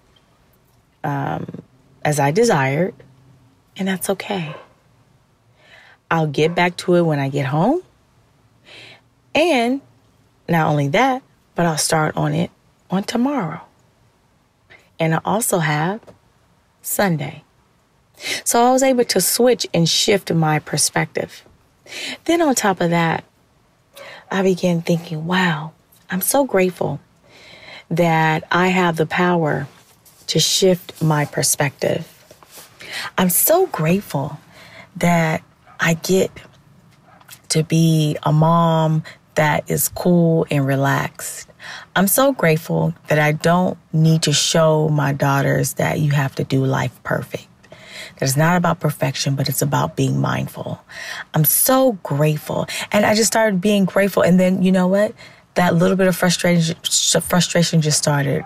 um, 1.03 1.61
as 2.03 2.19
I 2.19 2.31
desired, 2.31 2.93
and 3.77 3.87
that's 3.87 4.09
okay. 4.09 4.55
I'll 6.11 6.27
get 6.27 6.55
back 6.55 6.75
to 6.77 6.95
it 6.95 7.01
when 7.01 7.19
I 7.19 7.29
get 7.29 7.45
home. 7.45 7.81
And 9.35 9.81
not 10.47 10.67
only 10.67 10.87
that, 10.89 11.21
but 11.55 11.65
I'll 11.65 11.77
start 11.77 12.17
on 12.17 12.33
it 12.33 12.49
on 12.89 13.03
tomorrow. 13.03 13.61
And 14.99 15.15
I 15.15 15.21
also 15.23 15.59
have 15.59 16.01
Sunday. 16.81 17.43
So 18.43 18.65
I 18.65 18.71
was 18.71 18.83
able 18.83 19.05
to 19.05 19.21
switch 19.21 19.65
and 19.73 19.87
shift 19.87 20.33
my 20.33 20.59
perspective. 20.59 21.45
Then 22.25 22.41
on 22.41 22.55
top 22.55 22.81
of 22.81 22.89
that, 22.89 23.23
I 24.29 24.43
began 24.43 24.81
thinking, 24.81 25.25
wow, 25.25 25.71
I'm 26.09 26.21
so 26.21 26.43
grateful 26.43 26.99
that 27.89 28.43
I 28.51 28.67
have 28.67 28.97
the 28.97 29.05
power 29.05 29.67
to 30.27 30.39
shift 30.39 31.01
my 31.01 31.25
perspective. 31.25 32.07
I'm 33.17 33.29
so 33.29 33.67
grateful 33.67 34.39
that 34.97 35.41
I 35.79 35.95
get 35.95 36.31
to 37.49 37.63
be 37.63 38.17
a 38.23 38.31
mom 38.31 39.03
that 39.35 39.69
is 39.69 39.89
cool 39.89 40.45
and 40.51 40.65
relaxed. 40.65 41.47
I'm 41.95 42.07
so 42.07 42.31
grateful 42.31 42.93
that 43.07 43.19
I 43.19 43.31
don't 43.31 43.77
need 43.93 44.23
to 44.23 44.33
show 44.33 44.89
my 44.89 45.13
daughters 45.13 45.73
that 45.73 45.99
you 45.99 46.11
have 46.11 46.35
to 46.35 46.43
do 46.43 46.65
life 46.65 47.01
perfect. 47.03 47.47
That 48.15 48.23
it's 48.23 48.37
not 48.37 48.57
about 48.57 48.79
perfection, 48.79 49.35
but 49.35 49.49
it's 49.49 49.61
about 49.61 49.95
being 49.95 50.19
mindful. 50.19 50.81
I'm 51.33 51.45
so 51.45 51.93
grateful. 52.03 52.67
And 52.91 53.05
I 53.05 53.15
just 53.15 53.27
started 53.27 53.61
being 53.61 53.85
grateful. 53.85 54.23
And 54.23 54.39
then, 54.39 54.63
you 54.63 54.71
know 54.71 54.87
what? 54.87 55.13
That 55.55 55.75
little 55.75 55.97
bit 55.97 56.07
of 56.07 56.15
frustration, 56.15 56.75
frustration 57.21 57.81
just 57.81 57.97
started 57.97 58.45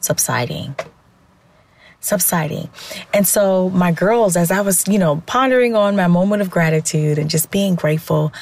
subsiding 0.00 0.74
subsiding. 2.00 2.68
And 3.12 3.26
so 3.26 3.68
my 3.70 3.92
girls, 3.92 4.36
as 4.36 4.50
I 4.50 4.62
was, 4.62 4.88
you 4.88 4.98
know, 4.98 5.22
pondering 5.26 5.76
on 5.76 5.96
my 5.96 6.06
moment 6.06 6.42
of 6.42 6.50
gratitude 6.50 7.18
and 7.18 7.28
just 7.28 7.50
being 7.50 7.74
grateful, 7.74 8.32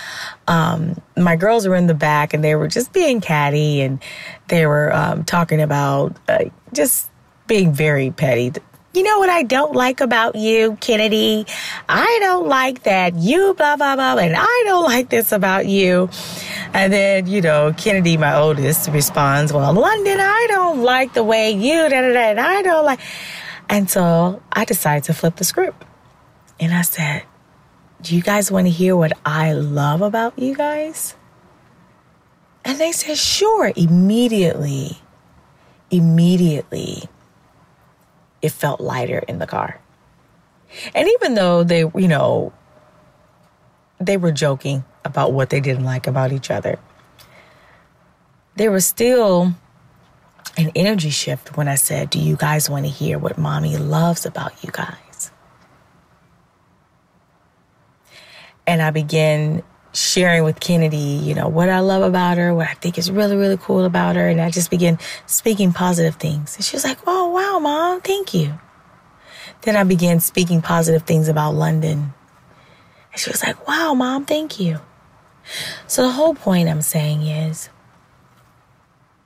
um, 0.46 1.00
my 1.16 1.36
girls 1.36 1.66
were 1.66 1.74
in 1.74 1.86
the 1.86 1.94
back 1.94 2.34
and 2.34 2.42
they 2.42 2.54
were 2.54 2.68
just 2.68 2.92
being 2.92 3.20
catty 3.20 3.80
and 3.80 4.00
they 4.46 4.66
were 4.66 4.94
um, 4.94 5.24
talking 5.24 5.60
about 5.60 6.16
uh, 6.28 6.44
just 6.72 7.10
being 7.46 7.72
very 7.72 8.10
petty. 8.10 8.52
You 8.94 9.02
know 9.02 9.18
what 9.18 9.28
I 9.28 9.42
don't 9.42 9.74
like 9.74 10.00
about 10.00 10.34
you, 10.34 10.76
Kennedy? 10.80 11.46
I 11.88 12.18
don't 12.20 12.48
like 12.48 12.84
that 12.84 13.14
you 13.14 13.54
blah 13.54 13.76
blah 13.76 13.96
blah, 13.96 14.16
and 14.16 14.34
I 14.36 14.62
don't 14.66 14.84
like 14.92 15.10
this 15.10 15.30
about 15.30 15.66
you. 15.66 16.08
And 16.72 16.92
then, 16.92 17.26
you 17.26 17.40
know, 17.40 17.74
Kennedy, 17.76 18.16
my 18.16 18.34
oldest, 18.34 18.88
responds, 18.90 19.52
Well, 19.52 19.72
London, 19.72 20.18
I 20.20 20.46
don't 20.48 20.82
like 20.82 21.12
the 21.12 21.22
way 21.22 21.50
you 21.50 21.88
da 21.88 22.00
da 22.00 22.12
da, 22.12 22.30
and 22.30 22.40
I 22.40 22.62
don't 22.62 22.84
like. 22.84 23.00
And 23.68 23.90
so 23.90 24.42
I 24.52 24.64
decided 24.64 25.04
to 25.04 25.14
flip 25.14 25.36
the 25.36 25.44
script. 25.44 25.84
And 26.58 26.72
I 26.72 26.82
said, 26.82 27.24
Do 28.00 28.16
you 28.16 28.22
guys 28.22 28.50
want 28.50 28.66
to 28.66 28.70
hear 28.70 28.96
what 28.96 29.12
I 29.24 29.52
love 29.52 30.02
about 30.02 30.38
you 30.38 30.54
guys? 30.54 31.14
And 32.64 32.78
they 32.78 32.92
said, 32.92 33.18
Sure. 33.18 33.72
Immediately, 33.76 34.98
immediately, 35.90 37.04
it 38.42 38.50
felt 38.50 38.80
lighter 38.80 39.18
in 39.28 39.38
the 39.38 39.46
car. 39.46 39.80
And 40.94 41.08
even 41.08 41.34
though 41.34 41.64
they, 41.64 41.80
you 41.80 42.08
know, 42.08 42.52
they 43.98 44.16
were 44.16 44.32
joking 44.32 44.84
about 45.04 45.32
what 45.32 45.50
they 45.50 45.60
didn't 45.60 45.84
like 45.84 46.06
about 46.06 46.32
each 46.32 46.50
other, 46.50 46.78
there 48.56 48.70
was 48.70 48.84
still 48.84 49.54
an 50.56 50.70
energy 50.74 51.10
shift 51.10 51.56
when 51.56 51.68
I 51.68 51.74
said, 51.74 52.10
Do 52.10 52.18
you 52.18 52.36
guys 52.36 52.68
want 52.68 52.84
to 52.84 52.90
hear 52.90 53.18
what 53.18 53.38
mommy 53.38 53.76
loves 53.76 54.26
about 54.26 54.62
you 54.64 54.70
guys? 54.72 55.30
And 58.66 58.82
I 58.82 58.90
began 58.90 59.62
sharing 59.92 60.44
with 60.44 60.60
Kennedy, 60.60 60.96
you 60.96 61.34
know, 61.34 61.48
what 61.48 61.68
I 61.68 61.80
love 61.80 62.02
about 62.02 62.36
her, 62.36 62.54
what 62.54 62.68
I 62.68 62.74
think 62.74 62.98
is 62.98 63.10
really, 63.10 63.36
really 63.36 63.56
cool 63.56 63.84
about 63.84 64.16
her. 64.16 64.28
And 64.28 64.40
I 64.40 64.50
just 64.50 64.70
began 64.70 64.98
speaking 65.26 65.72
positive 65.72 66.16
things. 66.16 66.56
And 66.56 66.64
she 66.64 66.76
was 66.76 66.84
like, 66.84 66.98
Oh, 67.06 67.28
wow, 67.28 67.58
mom, 67.58 68.00
thank 68.00 68.34
you. 68.34 68.58
Then 69.62 69.76
I 69.76 69.84
began 69.84 70.20
speaking 70.20 70.62
positive 70.62 71.02
things 71.02 71.28
about 71.28 71.54
London. 71.54 72.14
And 73.12 73.20
she 73.20 73.30
was 73.30 73.42
like, 73.42 73.66
Wow, 73.66 73.94
mom, 73.94 74.24
thank 74.24 74.60
you. 74.60 74.80
So 75.86 76.02
the 76.02 76.12
whole 76.12 76.34
point 76.34 76.68
I'm 76.68 76.82
saying 76.82 77.22
is, 77.22 77.70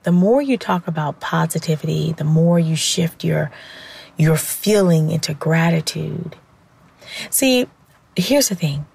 the 0.03 0.11
more 0.11 0.41
you 0.41 0.57
talk 0.57 0.87
about 0.87 1.19
positivity, 1.19 2.13
the 2.13 2.23
more 2.23 2.59
you 2.59 2.75
shift 2.75 3.23
your 3.23 3.51
your 4.17 4.37
feeling 4.37 5.09
into 5.09 5.33
gratitude. 5.33 6.35
See, 7.29 7.67
here's 8.15 8.49
the 8.49 8.55
thing. 8.55 8.85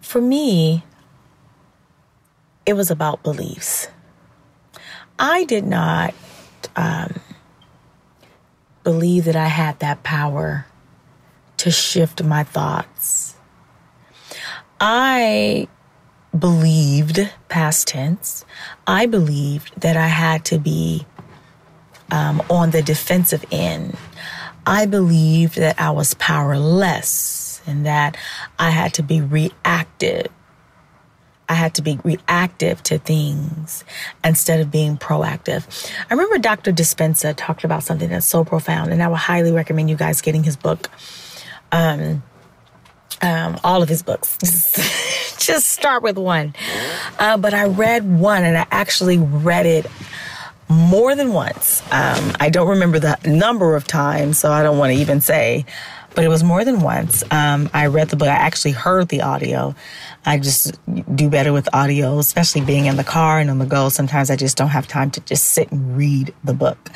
For 0.00 0.20
me, 0.20 0.84
it 2.64 2.74
was 2.74 2.90
about 2.90 3.22
beliefs. 3.22 3.88
I 5.18 5.44
did 5.44 5.66
not 5.66 6.14
um, 6.76 7.20
believe 8.84 9.24
that 9.24 9.36
I 9.36 9.46
had 9.46 9.80
that 9.80 10.02
power 10.02 10.66
to 11.58 11.70
shift 11.70 12.22
my 12.22 12.44
thoughts. 12.44 13.34
I 14.80 15.68
believed, 16.38 17.30
past 17.48 17.88
tense, 17.88 18.44
I 18.86 19.06
believed 19.06 19.80
that 19.80 19.96
I 19.96 20.06
had 20.06 20.44
to 20.46 20.58
be 20.58 21.06
um, 22.10 22.42
on 22.50 22.70
the 22.70 22.82
defensive 22.82 23.44
end. 23.50 23.96
I 24.66 24.86
believed 24.86 25.56
that 25.56 25.80
I 25.80 25.90
was 25.90 26.14
powerless 26.14 27.60
and 27.66 27.86
that 27.86 28.16
I 28.58 28.70
had 28.70 28.94
to 28.94 29.02
be 29.02 29.20
reactive. 29.20 30.28
I 31.48 31.54
had 31.54 31.74
to 31.74 31.82
be 31.82 31.98
reactive 32.04 32.80
to 32.84 32.98
things 32.98 33.82
instead 34.22 34.60
of 34.60 34.70
being 34.70 34.96
proactive. 34.96 35.92
I 36.08 36.14
remember 36.14 36.38
Dr. 36.38 36.72
Dispenza 36.72 37.34
talked 37.36 37.64
about 37.64 37.82
something 37.82 38.08
that's 38.08 38.26
so 38.26 38.44
profound, 38.44 38.92
and 38.92 39.02
I 39.02 39.08
would 39.08 39.18
highly 39.18 39.50
recommend 39.50 39.90
you 39.90 39.96
guys 39.96 40.20
getting 40.20 40.44
his 40.44 40.56
book. 40.56 40.88
Um, 41.72 42.22
um, 43.22 43.58
all 43.64 43.82
of 43.82 43.88
his 43.88 44.02
books. 44.02 44.36
Just 45.38 45.68
start 45.68 46.02
with 46.02 46.18
one. 46.18 46.54
Uh, 47.18 47.36
but 47.36 47.54
I 47.54 47.64
read 47.64 48.08
one 48.18 48.44
and 48.44 48.56
I 48.56 48.66
actually 48.70 49.18
read 49.18 49.66
it 49.66 49.86
more 50.68 51.14
than 51.16 51.32
once. 51.32 51.82
Um, 51.92 52.32
I 52.38 52.48
don't 52.50 52.68
remember 52.68 52.98
the 52.98 53.18
number 53.26 53.74
of 53.74 53.86
times, 53.86 54.38
so 54.38 54.52
I 54.52 54.62
don't 54.62 54.78
want 54.78 54.92
to 54.92 54.98
even 55.00 55.20
say, 55.20 55.64
but 56.14 56.24
it 56.24 56.28
was 56.28 56.44
more 56.44 56.64
than 56.64 56.80
once. 56.80 57.24
Um, 57.30 57.68
I 57.72 57.86
read 57.86 58.08
the 58.08 58.16
book. 58.16 58.28
I 58.28 58.32
actually 58.32 58.72
heard 58.72 59.08
the 59.08 59.22
audio. 59.22 59.74
I 60.24 60.38
just 60.38 60.78
do 61.16 61.28
better 61.28 61.52
with 61.52 61.68
audio, 61.72 62.18
especially 62.18 62.60
being 62.60 62.86
in 62.86 62.96
the 62.96 63.04
car 63.04 63.38
and 63.38 63.50
on 63.50 63.58
the 63.58 63.66
go. 63.66 63.88
Sometimes 63.88 64.30
I 64.30 64.36
just 64.36 64.56
don't 64.56 64.68
have 64.68 64.86
time 64.86 65.10
to 65.12 65.20
just 65.20 65.46
sit 65.46 65.72
and 65.72 65.96
read 65.96 66.34
the 66.44 66.54
book. 66.54 66.90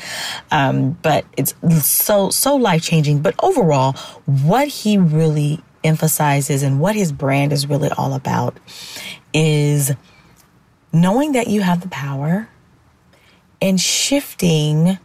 Um, 0.51 0.91
but 1.01 1.25
it's 1.37 1.53
so, 1.85 2.29
so 2.29 2.55
life 2.55 2.83
changing. 2.83 3.21
But 3.21 3.35
overall, 3.43 3.93
what 4.25 4.67
he 4.67 4.97
really 4.97 5.61
emphasizes 5.85 6.63
and 6.63 6.79
what 6.79 6.95
his 6.95 7.11
brand 7.11 7.53
is 7.53 7.67
really 7.67 7.89
all 7.89 8.13
about 8.13 8.57
is 9.33 9.91
knowing 10.91 11.33
that 11.33 11.47
you 11.47 11.61
have 11.61 11.81
the 11.81 11.89
power 11.89 12.49
and 13.61 13.79
shifting 13.79 14.97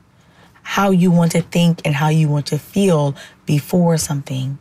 how 0.63 0.91
you 0.91 1.11
want 1.11 1.33
to 1.33 1.43
think 1.43 1.81
and 1.85 1.95
how 1.95 2.09
you 2.09 2.29
want 2.29 2.47
to 2.47 2.59
feel 2.59 3.15
before 3.47 3.97
something 3.97 4.59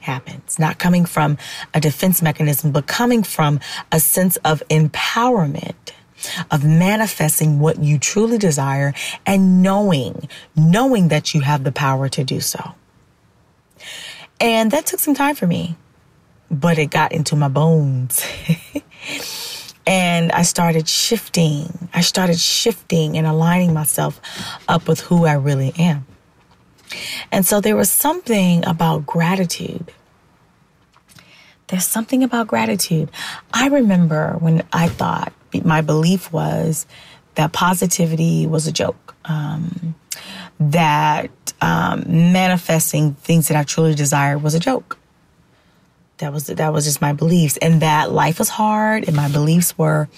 happens. 0.00 0.58
Not 0.58 0.78
coming 0.78 1.06
from 1.06 1.38
a 1.72 1.80
defense 1.80 2.20
mechanism, 2.20 2.72
but 2.72 2.86
coming 2.86 3.22
from 3.22 3.60
a 3.90 4.00
sense 4.00 4.36
of 4.38 4.62
empowerment. 4.70 5.74
of 6.50 6.64
manifesting 6.64 7.60
what 7.60 7.82
you 7.82 7.98
truly 7.98 8.38
desire 8.38 8.94
and 9.26 9.62
knowing, 9.62 10.28
knowing 10.56 11.08
that 11.08 11.34
you 11.34 11.40
have 11.42 11.64
the 11.64 11.72
power 11.72 12.08
to 12.08 12.24
do 12.24 12.40
so. 12.40 12.74
And 14.40 14.70
that 14.70 14.86
took 14.86 15.00
some 15.00 15.14
time 15.14 15.34
for 15.34 15.46
me, 15.46 15.76
but 16.50 16.78
it 16.78 16.86
got 16.86 17.12
into 17.12 17.36
my 17.36 17.48
bones. 17.48 18.24
and 19.86 20.32
I 20.32 20.42
started 20.42 20.88
shifting. 20.88 21.88
I 21.94 22.00
started 22.00 22.38
shifting 22.38 23.16
and 23.16 23.26
aligning 23.26 23.72
myself 23.72 24.20
up 24.68 24.88
with 24.88 25.00
who 25.00 25.24
I 25.26 25.34
really 25.34 25.72
am. 25.78 26.06
And 27.32 27.44
so 27.44 27.60
there 27.60 27.76
was 27.76 27.90
something 27.90 28.64
about 28.66 29.06
gratitude. 29.06 29.92
There's 31.68 31.86
something 31.86 32.22
about 32.22 32.46
gratitude. 32.46 33.10
I 33.52 33.68
remember 33.68 34.36
when 34.38 34.62
I 34.72 34.88
thought 34.88 35.32
my 35.64 35.80
belief 35.80 36.32
was 36.32 36.86
that 37.36 37.52
positivity 37.52 38.46
was 38.46 38.66
a 38.66 38.72
joke, 38.72 39.14
um, 39.24 39.94
that 40.60 41.30
um, 41.60 42.04
manifesting 42.32 43.14
things 43.14 43.48
that 43.48 43.56
I 43.56 43.62
truly 43.64 43.94
desired 43.94 44.42
was 44.42 44.54
a 44.54 44.60
joke. 44.60 44.98
That 46.18 46.32
was 46.32 46.46
that 46.46 46.72
was 46.72 46.84
just 46.84 47.00
my 47.00 47.12
beliefs, 47.12 47.56
and 47.56 47.82
that 47.82 48.12
life 48.12 48.38
was 48.38 48.48
hard, 48.48 49.06
and 49.06 49.16
my 49.16 49.28
beliefs 49.28 49.76
were 49.76 50.08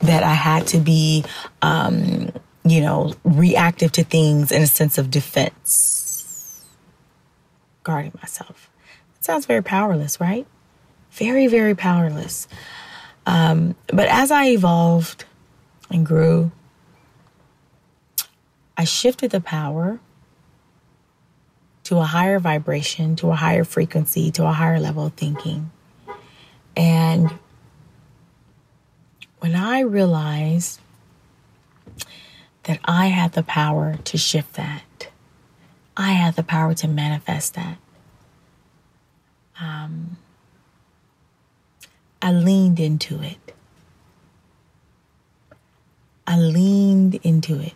that 0.00 0.22
I 0.22 0.34
had 0.34 0.66
to 0.68 0.78
be, 0.78 1.24
um, 1.62 2.30
you 2.64 2.82
know, 2.82 3.14
reactive 3.24 3.92
to 3.92 4.04
things 4.04 4.52
in 4.52 4.62
a 4.62 4.66
sense 4.66 4.98
of 4.98 5.10
defense, 5.10 6.66
guarding 7.82 8.12
myself. 8.16 8.70
It 9.16 9.24
sounds 9.24 9.46
very 9.46 9.62
powerless, 9.62 10.20
right? 10.20 10.46
Very, 11.12 11.46
very 11.46 11.74
powerless. 11.74 12.46
Um, 13.26 13.74
but 13.88 14.08
as 14.08 14.30
I 14.30 14.48
evolved 14.48 15.24
and 15.90 16.04
grew, 16.04 16.52
I 18.78 18.84
shifted 18.84 19.32
the 19.32 19.40
power 19.40 19.98
to 21.82 21.98
a 21.98 22.04
higher 22.04 22.38
vibration, 22.38 23.16
to 23.16 23.30
a 23.30 23.34
higher 23.34 23.64
frequency, 23.64 24.30
to 24.30 24.46
a 24.46 24.52
higher 24.52 24.78
level 24.78 25.06
of 25.06 25.14
thinking. 25.14 25.72
And 26.76 27.38
when 29.40 29.56
I 29.56 29.80
realized 29.80 30.80
that 32.64 32.78
I 32.84 33.06
had 33.06 33.32
the 33.32 33.42
power 33.42 33.98
to 34.04 34.16
shift 34.16 34.54
that, 34.54 35.08
I 35.96 36.12
had 36.12 36.36
the 36.36 36.44
power 36.44 36.72
to 36.74 36.86
manifest 36.86 37.54
that. 37.54 37.78
Um, 39.60 40.18
I 42.22 42.30
leaned 42.30 42.78
into 42.78 43.20
it. 43.22 43.54
I 46.28 46.38
leaned 46.38 47.16
into 47.16 47.58
it. 47.58 47.72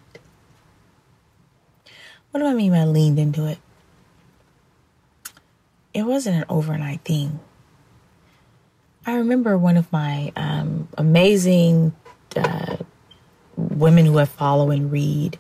What 2.33 2.41
do 2.41 2.47
I 2.47 2.55
mean 2.55 2.73
by 2.73 2.85
leaned 2.85 3.19
into 3.19 3.47
it? 3.47 3.59
It 5.93 6.05
wasn't 6.05 6.37
an 6.37 6.47
overnight 6.49 7.03
thing. 7.03 7.41
I 9.05 9.17
remember 9.17 9.59
one 9.59 9.77
of 9.77 9.93
my 9.93 10.33
um, 10.35 10.89
amazing 10.97 11.93
uh, 12.35 12.79
women 13.57 14.07
who 14.07 14.19
I 14.19 14.25
follow 14.25 14.71
and 14.71 14.91
read. 14.91 15.39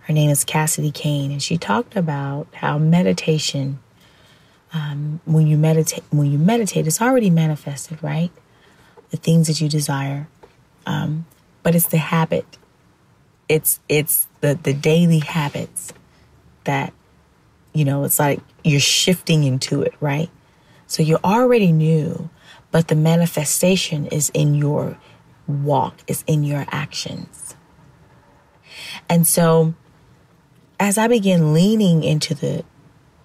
Her 0.00 0.12
name 0.12 0.28
is 0.28 0.42
Cassidy 0.42 0.90
Kane, 0.90 1.30
and 1.30 1.40
she 1.40 1.56
talked 1.56 1.94
about 1.94 2.48
how 2.52 2.78
meditation 2.78 3.78
um, 4.72 5.20
when 5.24 5.46
you 5.46 5.56
meditate, 5.56 6.02
when 6.10 6.32
you 6.32 6.38
meditate, 6.38 6.88
it's 6.88 7.00
already 7.00 7.30
manifested, 7.30 8.02
right? 8.02 8.32
The 9.10 9.18
things 9.18 9.46
that 9.46 9.60
you 9.60 9.68
desire, 9.68 10.26
um, 10.84 11.26
but 11.62 11.76
it's 11.76 11.86
the 11.86 11.98
habit. 11.98 12.58
It's 13.48 13.78
it's 13.88 14.26
the 14.40 14.58
the 14.60 14.72
daily 14.74 15.20
habits 15.20 15.92
that 16.64 16.92
you 17.72 17.84
know. 17.84 18.04
It's 18.04 18.18
like 18.18 18.40
you're 18.62 18.80
shifting 18.80 19.44
into 19.44 19.82
it, 19.82 19.94
right? 20.00 20.30
So 20.86 21.02
you 21.02 21.18
already 21.24 21.72
knew, 21.72 22.30
but 22.70 22.88
the 22.88 22.94
manifestation 22.94 24.06
is 24.06 24.30
in 24.34 24.54
your 24.54 24.98
walk, 25.46 26.00
is 26.06 26.24
in 26.26 26.44
your 26.44 26.66
actions, 26.70 27.54
and 29.08 29.26
so 29.26 29.74
as 30.78 30.98
I 30.98 31.08
began 31.08 31.52
leaning 31.52 32.02
into 32.02 32.34
the 32.34 32.64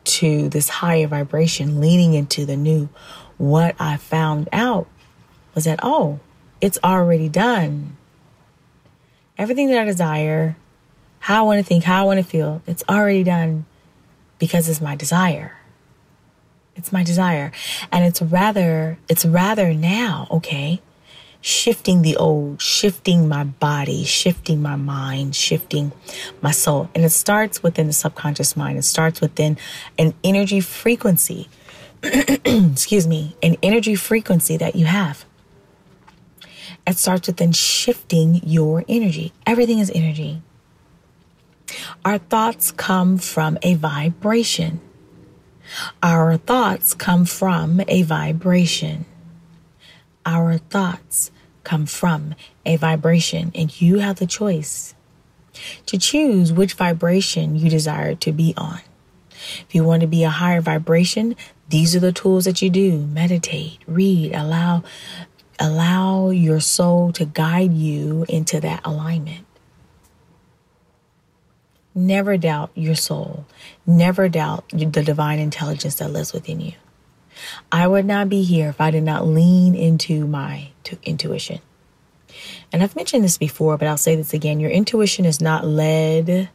to 0.06 0.50
this 0.50 0.70
higher 0.70 1.08
vibration, 1.08 1.80
leaning 1.80 2.14
into 2.14 2.46
the 2.46 2.58
new, 2.58 2.90
what 3.38 3.76
I 3.80 3.98
found 3.98 4.50
out 4.52 4.88
was 5.54 5.66
that, 5.66 5.80
oh, 5.84 6.20
it's 6.62 6.80
already 6.84 7.30
done. 7.30 7.96
Everything 9.38 9.70
that 9.70 9.80
I 9.80 9.86
desire, 9.86 10.58
how 11.20 11.44
I 11.44 11.46
want 11.46 11.60
to 11.60 11.64
think, 11.64 11.84
how 11.84 12.02
I 12.02 12.06
want 12.06 12.20
to 12.20 12.26
feel, 12.26 12.62
it's 12.66 12.84
already 12.90 13.24
done 13.24 13.66
because 14.40 14.70
it's 14.70 14.82
my 14.82 14.96
desire. 14.96 15.58
It's 16.76 16.92
my 16.92 17.04
desire. 17.04 17.52
And 17.92 18.06
it's 18.06 18.22
rather, 18.22 18.98
it's 19.10 19.26
rather 19.26 19.74
now, 19.74 20.28
okay? 20.32 20.82
shifting 21.42 22.02
the 22.02 22.18
old, 22.18 22.62
shifting 22.62 23.28
my 23.28 23.44
body, 23.44 24.04
shifting 24.04 24.62
my 24.62 24.76
mind, 24.76 25.36
shifting 25.36 25.92
my 26.42 26.52
soul. 26.52 26.90
And 26.94 27.06
it 27.06 27.12
starts 27.12 27.64
within 27.64 27.88
the 27.88 27.94
subconscious 27.94 28.58
mind. 28.58 28.78
It 28.78 28.84
starts 28.84 29.22
within 29.22 29.58
an 29.98 30.14
energy 30.24 30.60
frequency. 30.60 31.50
Excuse 32.04 33.08
me, 33.08 33.36
an 33.42 33.58
energy 33.64 33.96
frequency 33.96 34.58
that 34.58 34.76
you 34.76 34.86
have. 34.86 35.26
It 36.88 36.98
starts 36.98 37.28
within 37.28 37.52
shifting 37.52 38.42
your 38.44 38.84
energy. 38.88 39.34
Everything 39.46 39.80
is 39.80 39.92
energy. 39.94 40.42
Our 42.06 42.18
thoughts 42.18 42.72
come 42.72 43.18
from 43.18 43.58
a 43.62 43.76
vibration. 43.76 44.82
Our 46.02 46.38
thoughts 46.38 46.94
come 46.94 47.26
from 47.26 47.82
a 47.88 48.02
vibration 48.04 49.06
our 50.30 50.58
thoughts 50.58 51.32
come 51.64 51.88
from 51.88 52.36
a 52.66 52.76
vibration, 52.76 53.52
and 53.56 53.82
you 53.82 54.00
have 54.00 54.20
the 54.20 54.28
choice 54.28 54.94
to 55.88 55.98
choose 55.98 56.54
which 56.54 56.74
vibration 56.74 57.56
you 57.56 57.70
desire 57.70 58.16
to 58.16 58.32
be 58.32 58.54
on. 58.56 58.80
If 59.32 59.74
you 59.74 59.84
want 59.84 60.02
to 60.02 60.08
be 60.08 60.24
a 60.24 60.30
higher 60.30 60.62
vibration, 60.62 61.36
these 61.70 61.96
are 61.96 62.00
the 62.00 62.12
tools 62.12 62.46
that 62.46 62.62
you 62.62 62.70
do. 62.70 63.08
Meditate, 63.08 63.80
read, 63.88 64.34
allow 64.34 64.84
allow 65.62 66.30
your 66.30 66.60
soul 66.60 67.12
to 67.12 67.26
guide 67.26 67.74
you 67.74 68.26
into 68.30 68.62
that 68.62 68.82
alignment. 68.86 69.46
Never 72.00 72.38
doubt 72.38 72.72
your 72.76 72.96
soul. 72.96 73.46
Never 73.86 74.30
doubt 74.30 74.64
the 74.70 75.04
divine 75.04 75.38
intelligence 75.38 75.96
that 75.96 76.12
lives 76.12 76.32
within 76.32 76.62
you. 76.62 76.72
I 77.74 77.88
would 77.88 78.06
not 78.06 78.30
be 78.30 78.44
here 78.44 78.70
if 78.70 78.80
I 78.80 78.90
did 78.90 79.04
not 79.04 79.28
lean 79.28 79.76
into 79.76 80.26
my 80.26 80.70
intuition. 81.04 81.60
And 82.72 82.82
I've 82.82 82.96
mentioned 82.96 83.26
this 83.26 83.38
before, 83.38 83.78
but 83.78 83.90
I'll 83.90 83.98
say 83.98 84.16
this 84.16 84.34
again. 84.34 84.62
Your 84.62 84.72
intuition 84.72 85.26
is 85.26 85.42
not 85.42 85.68
led, 85.68 86.48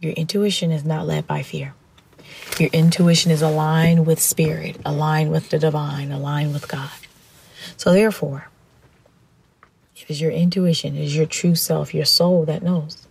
your 0.00 0.12
intuition 0.14 0.72
is 0.72 0.84
not 0.84 1.06
led 1.06 1.28
by 1.28 1.42
fear. 1.42 1.74
Your 2.58 2.70
intuition 2.72 3.30
is 3.30 3.40
aligned 3.40 4.04
with 4.04 4.18
spirit, 4.18 4.80
aligned 4.84 5.30
with 5.30 5.50
the 5.50 5.60
divine, 5.60 6.10
aligned 6.10 6.52
with 6.52 6.66
God. 6.66 6.90
So 7.76 7.92
therefore, 7.92 8.48
it 9.94 10.06
is 10.08 10.20
your 10.20 10.32
intuition, 10.32 10.96
it 10.96 11.04
is 11.04 11.14
your 11.14 11.26
true 11.26 11.54
self, 11.54 11.94
your 11.94 12.04
soul 12.04 12.44
that 12.46 12.64
knows 12.64 13.07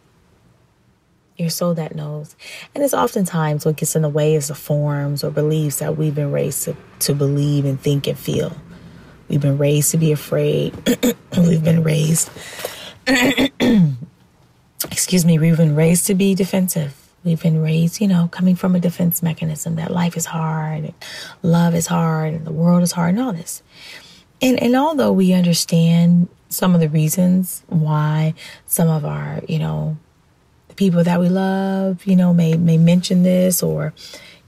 your 1.38 1.50
soul 1.50 1.74
that 1.76 1.96
knows. 1.96 2.36
And 2.74 2.84
it's 2.84 2.94
oftentimes 2.94 3.66
what 3.66 3.76
gets 3.78 3.96
in 3.96 4.02
the 4.02 4.10
way 4.10 4.36
is 4.36 4.48
the 4.48 4.56
forms 4.56 5.24
or 5.24 5.30
beliefs 5.30 5.80
that 5.80 5.98
we've 5.98 6.16
been 6.16 6.32
raised 6.32 6.64
to, 6.64 6.76
to 7.00 7.14
believe 7.14 7.66
and 7.66 7.80
think 7.80 8.08
and 8.08 8.18
feel. 8.18 8.56
We've 9.30 9.42
been 9.42 9.58
raised 9.58 9.92
to 9.92 9.98
be 9.98 10.12
afraid. 10.12 10.74
we've 11.38 11.64
been 11.64 11.84
raised, 11.84 12.30
excuse 14.86 15.26
me, 15.26 15.38
we've 15.38 15.58
been 15.58 15.76
raised 15.76 16.08
to 16.08 16.16
be 16.16 16.34
defensive. 16.34 16.96
We've 17.24 17.42
been 17.42 17.62
raised, 17.62 18.00
you 18.00 18.08
know, 18.08 18.30
coming 18.32 18.56
from 18.56 18.76
a 18.76 18.80
defense 18.80 19.22
mechanism 19.22 19.76
that 19.76 19.92
life 19.92 20.16
is 20.16 20.26
hard, 20.26 20.86
and 20.86 20.94
love 21.44 21.76
is 21.76 21.88
hard, 21.88 22.34
and 22.34 22.46
the 22.46 22.54
world 22.54 22.84
is 22.84 22.94
hard, 22.94 23.16
and 23.16 23.20
all 23.22 23.34
this. 23.34 23.62
And, 24.42 24.62
and 24.62 24.76
although 24.76 25.12
we 25.12 25.34
understand 25.34 26.30
some 26.50 26.74
of 26.74 26.80
the 26.80 26.88
reasons 26.88 27.64
why 27.68 28.34
some 28.66 28.88
of 28.88 29.04
our, 29.04 29.42
you 29.48 29.60
know, 29.60 29.98
people 30.78 31.04
that 31.04 31.20
we 31.20 31.28
love, 31.28 32.06
you 32.06 32.16
know, 32.16 32.34
may 32.34 32.56
may 32.56 32.78
mention 32.78 33.24
this 33.24 33.62
or, 33.62 33.94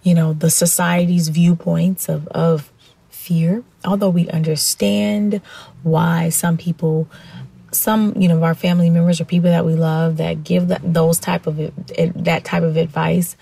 you 0.03 0.13
know, 0.13 0.33
the 0.33 0.49
society's 0.49 1.27
viewpoints 1.27 2.07
of, 2.07 2.27
of 2.29 2.71
fear. 3.09 3.63
Although 3.83 4.09
we 4.09 4.29
understand 4.29 5.41
why 5.83 6.29
some 6.29 6.57
people 6.57 7.09
some 7.71 8.15
you 8.17 8.27
know 8.27 8.37
of 8.37 8.43
our 8.43 8.55
family 8.55 8.89
members 8.89 9.21
or 9.21 9.25
people 9.25 9.49
that 9.49 9.65
we 9.65 9.75
love 9.75 10.17
that 10.17 10.43
give 10.43 10.69
that, 10.69 10.81
those 10.83 11.19
type 11.19 11.45
of 11.45 11.59
eh, 11.59 12.11
that 12.15 12.43
type 12.43 12.63
of 12.63 12.77
advice 12.77 13.35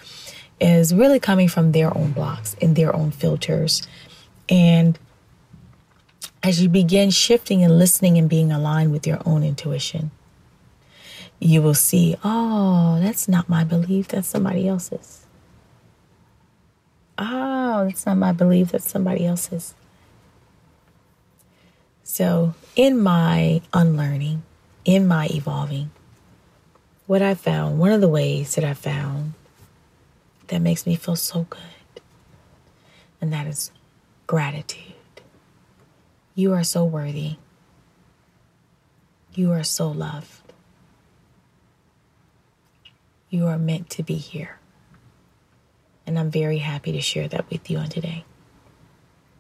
is 0.60 0.94
really 0.94 1.20
coming 1.20 1.48
from 1.48 1.72
their 1.72 1.96
own 1.96 2.12
blocks 2.12 2.56
and 2.62 2.76
their 2.76 2.94
own 2.94 3.10
filters 3.10 3.88
and 4.50 5.00
as 6.44 6.62
you 6.62 6.70
begin 6.70 7.10
shifting 7.10 7.64
and 7.64 7.78
listening 7.78 8.18
and 8.18 8.30
being 8.30 8.52
aligned 8.52 8.92
with 8.92 9.08
your 9.08 9.20
own 9.26 9.44
intuition, 9.44 10.12
you 11.40 11.62
will 11.62 11.74
see, 11.74 12.16
oh, 12.24 13.00
that's 13.02 13.28
not 13.28 13.48
my 13.48 13.64
belief, 13.64 14.08
that's 14.08 14.28
somebody 14.28 14.68
else's. 14.68 15.26
Oh, 17.18 17.86
that's 17.86 18.06
not 18.06 18.18
my 18.18 18.32
belief, 18.32 18.72
that's 18.72 18.90
somebody 18.90 19.26
else's. 19.26 19.74
So, 22.04 22.54
in 22.76 23.00
my 23.00 23.62
unlearning, 23.74 24.44
in 24.86 25.08
my 25.08 25.28
evolving, 25.32 25.92
what 27.06 27.22
I 27.22 27.36
found, 27.36 27.80
one 27.80 27.92
of 27.92 28.02
the 28.02 28.08
ways 28.08 28.56
that 28.56 28.64
I 28.64 28.74
found 28.74 29.34
that 30.48 30.60
makes 30.60 30.86
me 30.86 30.96
feel 30.96 31.16
so 31.16 31.46
good, 31.50 32.02
and 33.22 33.32
that 33.34 33.48
is 33.48 33.72
gratitude. 34.26 34.94
You 36.36 36.54
are 36.54 36.64
so 36.64 36.86
worthy. 36.86 37.36
You 39.34 39.52
are 39.52 39.64
so 39.64 39.90
loved. 39.90 40.37
You 43.30 43.48
are 43.48 43.58
meant 43.58 43.90
to 43.92 44.04
be 44.04 44.16
here. 44.16 44.60
And 46.06 46.18
I'm 46.18 46.32
very 46.32 46.60
happy 46.60 46.92
to 46.94 47.02
share 47.02 47.28
that 47.28 47.50
with 47.50 47.70
you 47.70 47.78
on 47.78 47.90
today. 47.90 48.24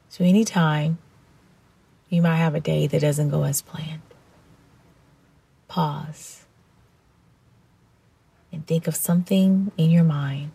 So, 0.10 0.23
anytime 0.23 0.97
you 2.10 2.21
might 2.21 2.38
have 2.38 2.56
a 2.56 2.60
day 2.60 2.88
that 2.88 3.02
doesn't 3.02 3.30
go 3.30 3.43
as 3.43 3.62
planned, 3.62 4.02
pause 5.67 6.45
and 8.52 8.65
think 8.65 8.88
of 8.88 8.95
something 8.95 9.71
in 9.78 9.89
your 9.89 10.04
mind 10.04 10.52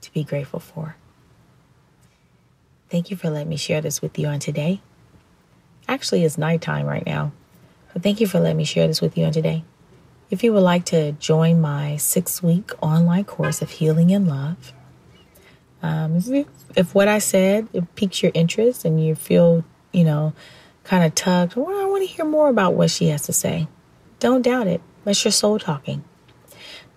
to 0.00 0.12
be 0.12 0.22
grateful 0.22 0.60
for. 0.60 0.96
Thank 2.88 3.10
you 3.10 3.16
for 3.16 3.30
letting 3.30 3.48
me 3.48 3.56
share 3.56 3.80
this 3.80 4.02
with 4.02 4.18
you 4.18 4.26
on 4.26 4.38
today. 4.38 4.80
Actually, 5.88 6.24
it's 6.24 6.38
nighttime 6.38 6.86
right 6.86 7.04
now, 7.04 7.32
but 7.92 8.02
thank 8.02 8.20
you 8.20 8.26
for 8.26 8.40
letting 8.40 8.56
me 8.56 8.64
share 8.64 8.86
this 8.86 9.00
with 9.00 9.16
you 9.16 9.24
on 9.24 9.32
today. 9.32 9.64
If 10.30 10.44
you 10.44 10.52
would 10.52 10.62
like 10.62 10.84
to 10.86 11.12
join 11.12 11.60
my 11.60 11.96
six 11.96 12.42
week 12.42 12.70
online 12.80 13.24
course 13.24 13.62
of 13.62 13.70
healing 13.70 14.12
and 14.12 14.28
love, 14.28 14.72
um, 15.82 16.16
if, 16.16 16.46
if, 16.76 16.94
what 16.94 17.08
I 17.08 17.18
said 17.18 17.68
piques 17.96 18.22
your 18.22 18.30
interest 18.34 18.84
and 18.84 19.04
you 19.04 19.14
feel, 19.14 19.64
you 19.92 20.04
know, 20.04 20.32
kind 20.84 21.04
of 21.04 21.14
tugged, 21.14 21.56
well, 21.56 21.68
I 21.68 21.86
want 21.86 22.02
to 22.02 22.06
hear 22.06 22.24
more 22.24 22.48
about 22.48 22.74
what 22.74 22.90
she 22.90 23.08
has 23.08 23.22
to 23.22 23.32
say. 23.32 23.66
Don't 24.20 24.42
doubt 24.42 24.66
it. 24.66 24.80
That's 25.04 25.24
your 25.24 25.32
soul 25.32 25.58
talking. 25.58 26.04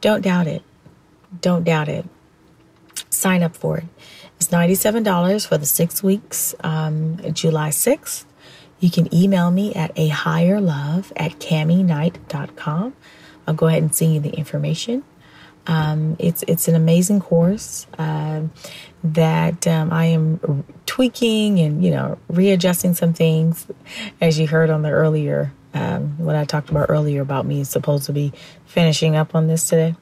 Don't 0.01 0.21
doubt 0.21 0.47
it. 0.47 0.61
Don't 1.41 1.63
doubt 1.63 1.87
it. 1.87 2.05
Sign 3.09 3.41
up 3.41 3.55
for 3.55 3.77
it. 3.77 3.85
It's 4.35 4.49
$97 4.49 5.47
for 5.47 5.57
the 5.57 5.65
six 5.65 6.03
weeks, 6.03 6.53
um, 6.63 7.17
July 7.33 7.69
6th. 7.69 8.25
You 8.79 8.91
can 8.91 9.13
email 9.15 9.49
me 9.49 9.73
at 9.73 9.91
a 9.95 10.09
higher 10.09 10.59
love 10.59 11.13
at 11.15 11.39
cammyknight.com. 11.39 12.93
I'll 13.47 13.53
go 13.53 13.67
ahead 13.67 13.81
and 13.81 13.93
send 13.93 14.13
you 14.13 14.19
the 14.19 14.31
information. 14.31 15.03
Um, 15.65 16.17
it's 16.19 16.43
it's 16.47 16.67
an 16.67 16.75
amazing 16.75 17.21
course 17.21 17.87
uh, 17.97 18.41
that 19.03 19.65
um, 19.65 19.93
I 19.93 20.05
am 20.05 20.65
tweaking 20.85 21.59
and 21.59 21.83
you 21.83 21.91
know 21.91 22.17
readjusting 22.27 22.95
some 22.95 23.13
things, 23.13 23.67
as 24.19 24.37
you 24.39 24.47
heard 24.47 24.69
on 24.69 24.81
the 24.81 24.89
earlier 24.89 25.53
um, 25.73 26.17
what 26.17 26.35
I 26.35 26.45
talked 26.45 26.69
about 26.69 26.89
earlier 26.89 27.21
about 27.21 27.45
me 27.45 27.63
supposed 27.63 28.05
to 28.05 28.13
be 28.13 28.31
finishing 28.65 29.15
up 29.15 29.35
on 29.35 29.47
this 29.47 29.67
today. 29.67 29.95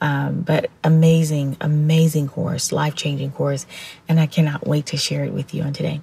Um, 0.00 0.42
but 0.42 0.70
amazing, 0.84 1.56
amazing 1.60 2.28
course, 2.28 2.70
life 2.70 2.94
changing 2.94 3.32
course, 3.32 3.66
and 4.08 4.20
I 4.20 4.26
cannot 4.26 4.66
wait 4.66 4.86
to 4.86 4.96
share 4.96 5.24
it 5.24 5.32
with 5.32 5.54
you 5.54 5.62
on 5.62 5.72
today. 5.72 6.00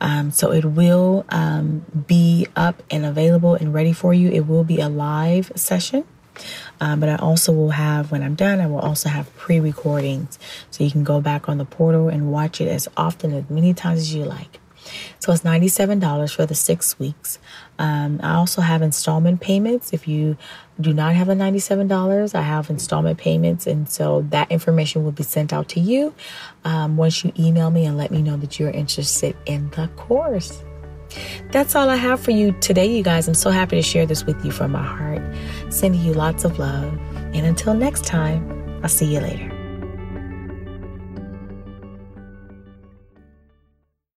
Um, 0.00 0.30
so 0.30 0.52
it 0.52 0.64
will 0.64 1.24
um, 1.28 1.84
be 2.06 2.46
up 2.56 2.82
and 2.90 3.04
available 3.04 3.54
and 3.54 3.72
ready 3.72 3.92
for 3.92 4.12
you. 4.12 4.30
It 4.30 4.46
will 4.46 4.64
be 4.64 4.80
a 4.80 4.88
live 4.88 5.52
session. 5.56 6.04
Um, 6.80 6.98
but 7.00 7.08
I 7.08 7.16
also 7.16 7.52
will 7.52 7.70
have, 7.70 8.10
when 8.10 8.22
I'm 8.22 8.34
done, 8.34 8.60
I 8.60 8.66
will 8.66 8.80
also 8.80 9.08
have 9.08 9.34
pre 9.36 9.60
recordings. 9.60 10.38
So 10.70 10.82
you 10.82 10.90
can 10.90 11.04
go 11.04 11.20
back 11.20 11.48
on 11.48 11.58
the 11.58 11.64
portal 11.64 12.08
and 12.08 12.32
watch 12.32 12.60
it 12.60 12.68
as 12.68 12.88
often, 12.96 13.32
as 13.32 13.48
many 13.48 13.72
times 13.72 14.00
as 14.00 14.14
you 14.14 14.24
like. 14.24 14.58
So 15.18 15.32
it's 15.32 15.42
$97 15.42 16.34
for 16.34 16.46
the 16.46 16.54
six 16.54 16.98
weeks. 16.98 17.38
Um, 17.78 18.20
I 18.22 18.34
also 18.34 18.60
have 18.60 18.82
installment 18.82 19.40
payments. 19.40 19.92
If 19.92 20.06
you 20.06 20.36
do 20.80 20.92
not 20.92 21.14
have 21.14 21.26
the 21.26 21.34
$97, 21.34 22.34
I 22.34 22.42
have 22.42 22.70
installment 22.70 23.18
payments. 23.18 23.66
And 23.66 23.88
so 23.88 24.26
that 24.30 24.50
information 24.50 25.04
will 25.04 25.12
be 25.12 25.22
sent 25.22 25.52
out 25.52 25.68
to 25.70 25.80
you 25.80 26.14
um, 26.64 26.96
once 26.96 27.24
you 27.24 27.32
email 27.38 27.70
me 27.70 27.84
and 27.84 27.96
let 27.96 28.10
me 28.10 28.22
know 28.22 28.36
that 28.36 28.58
you're 28.58 28.70
interested 28.70 29.36
in 29.46 29.70
the 29.70 29.88
course. 29.96 30.62
That's 31.52 31.74
all 31.76 31.88
I 31.88 31.96
have 31.96 32.20
for 32.20 32.32
you 32.32 32.52
today, 32.60 32.86
you 32.86 33.02
guys. 33.02 33.28
I'm 33.28 33.34
so 33.34 33.50
happy 33.50 33.76
to 33.76 33.82
share 33.82 34.06
this 34.06 34.24
with 34.24 34.44
you 34.44 34.50
from 34.50 34.72
my 34.72 34.82
heart. 34.82 35.22
Sending 35.72 36.02
you 36.02 36.12
lots 36.12 36.44
of 36.44 36.58
love. 36.58 36.98
And 37.14 37.46
until 37.46 37.74
next 37.74 38.04
time, 38.04 38.80
I'll 38.82 38.88
see 38.88 39.12
you 39.12 39.20
later. 39.20 39.53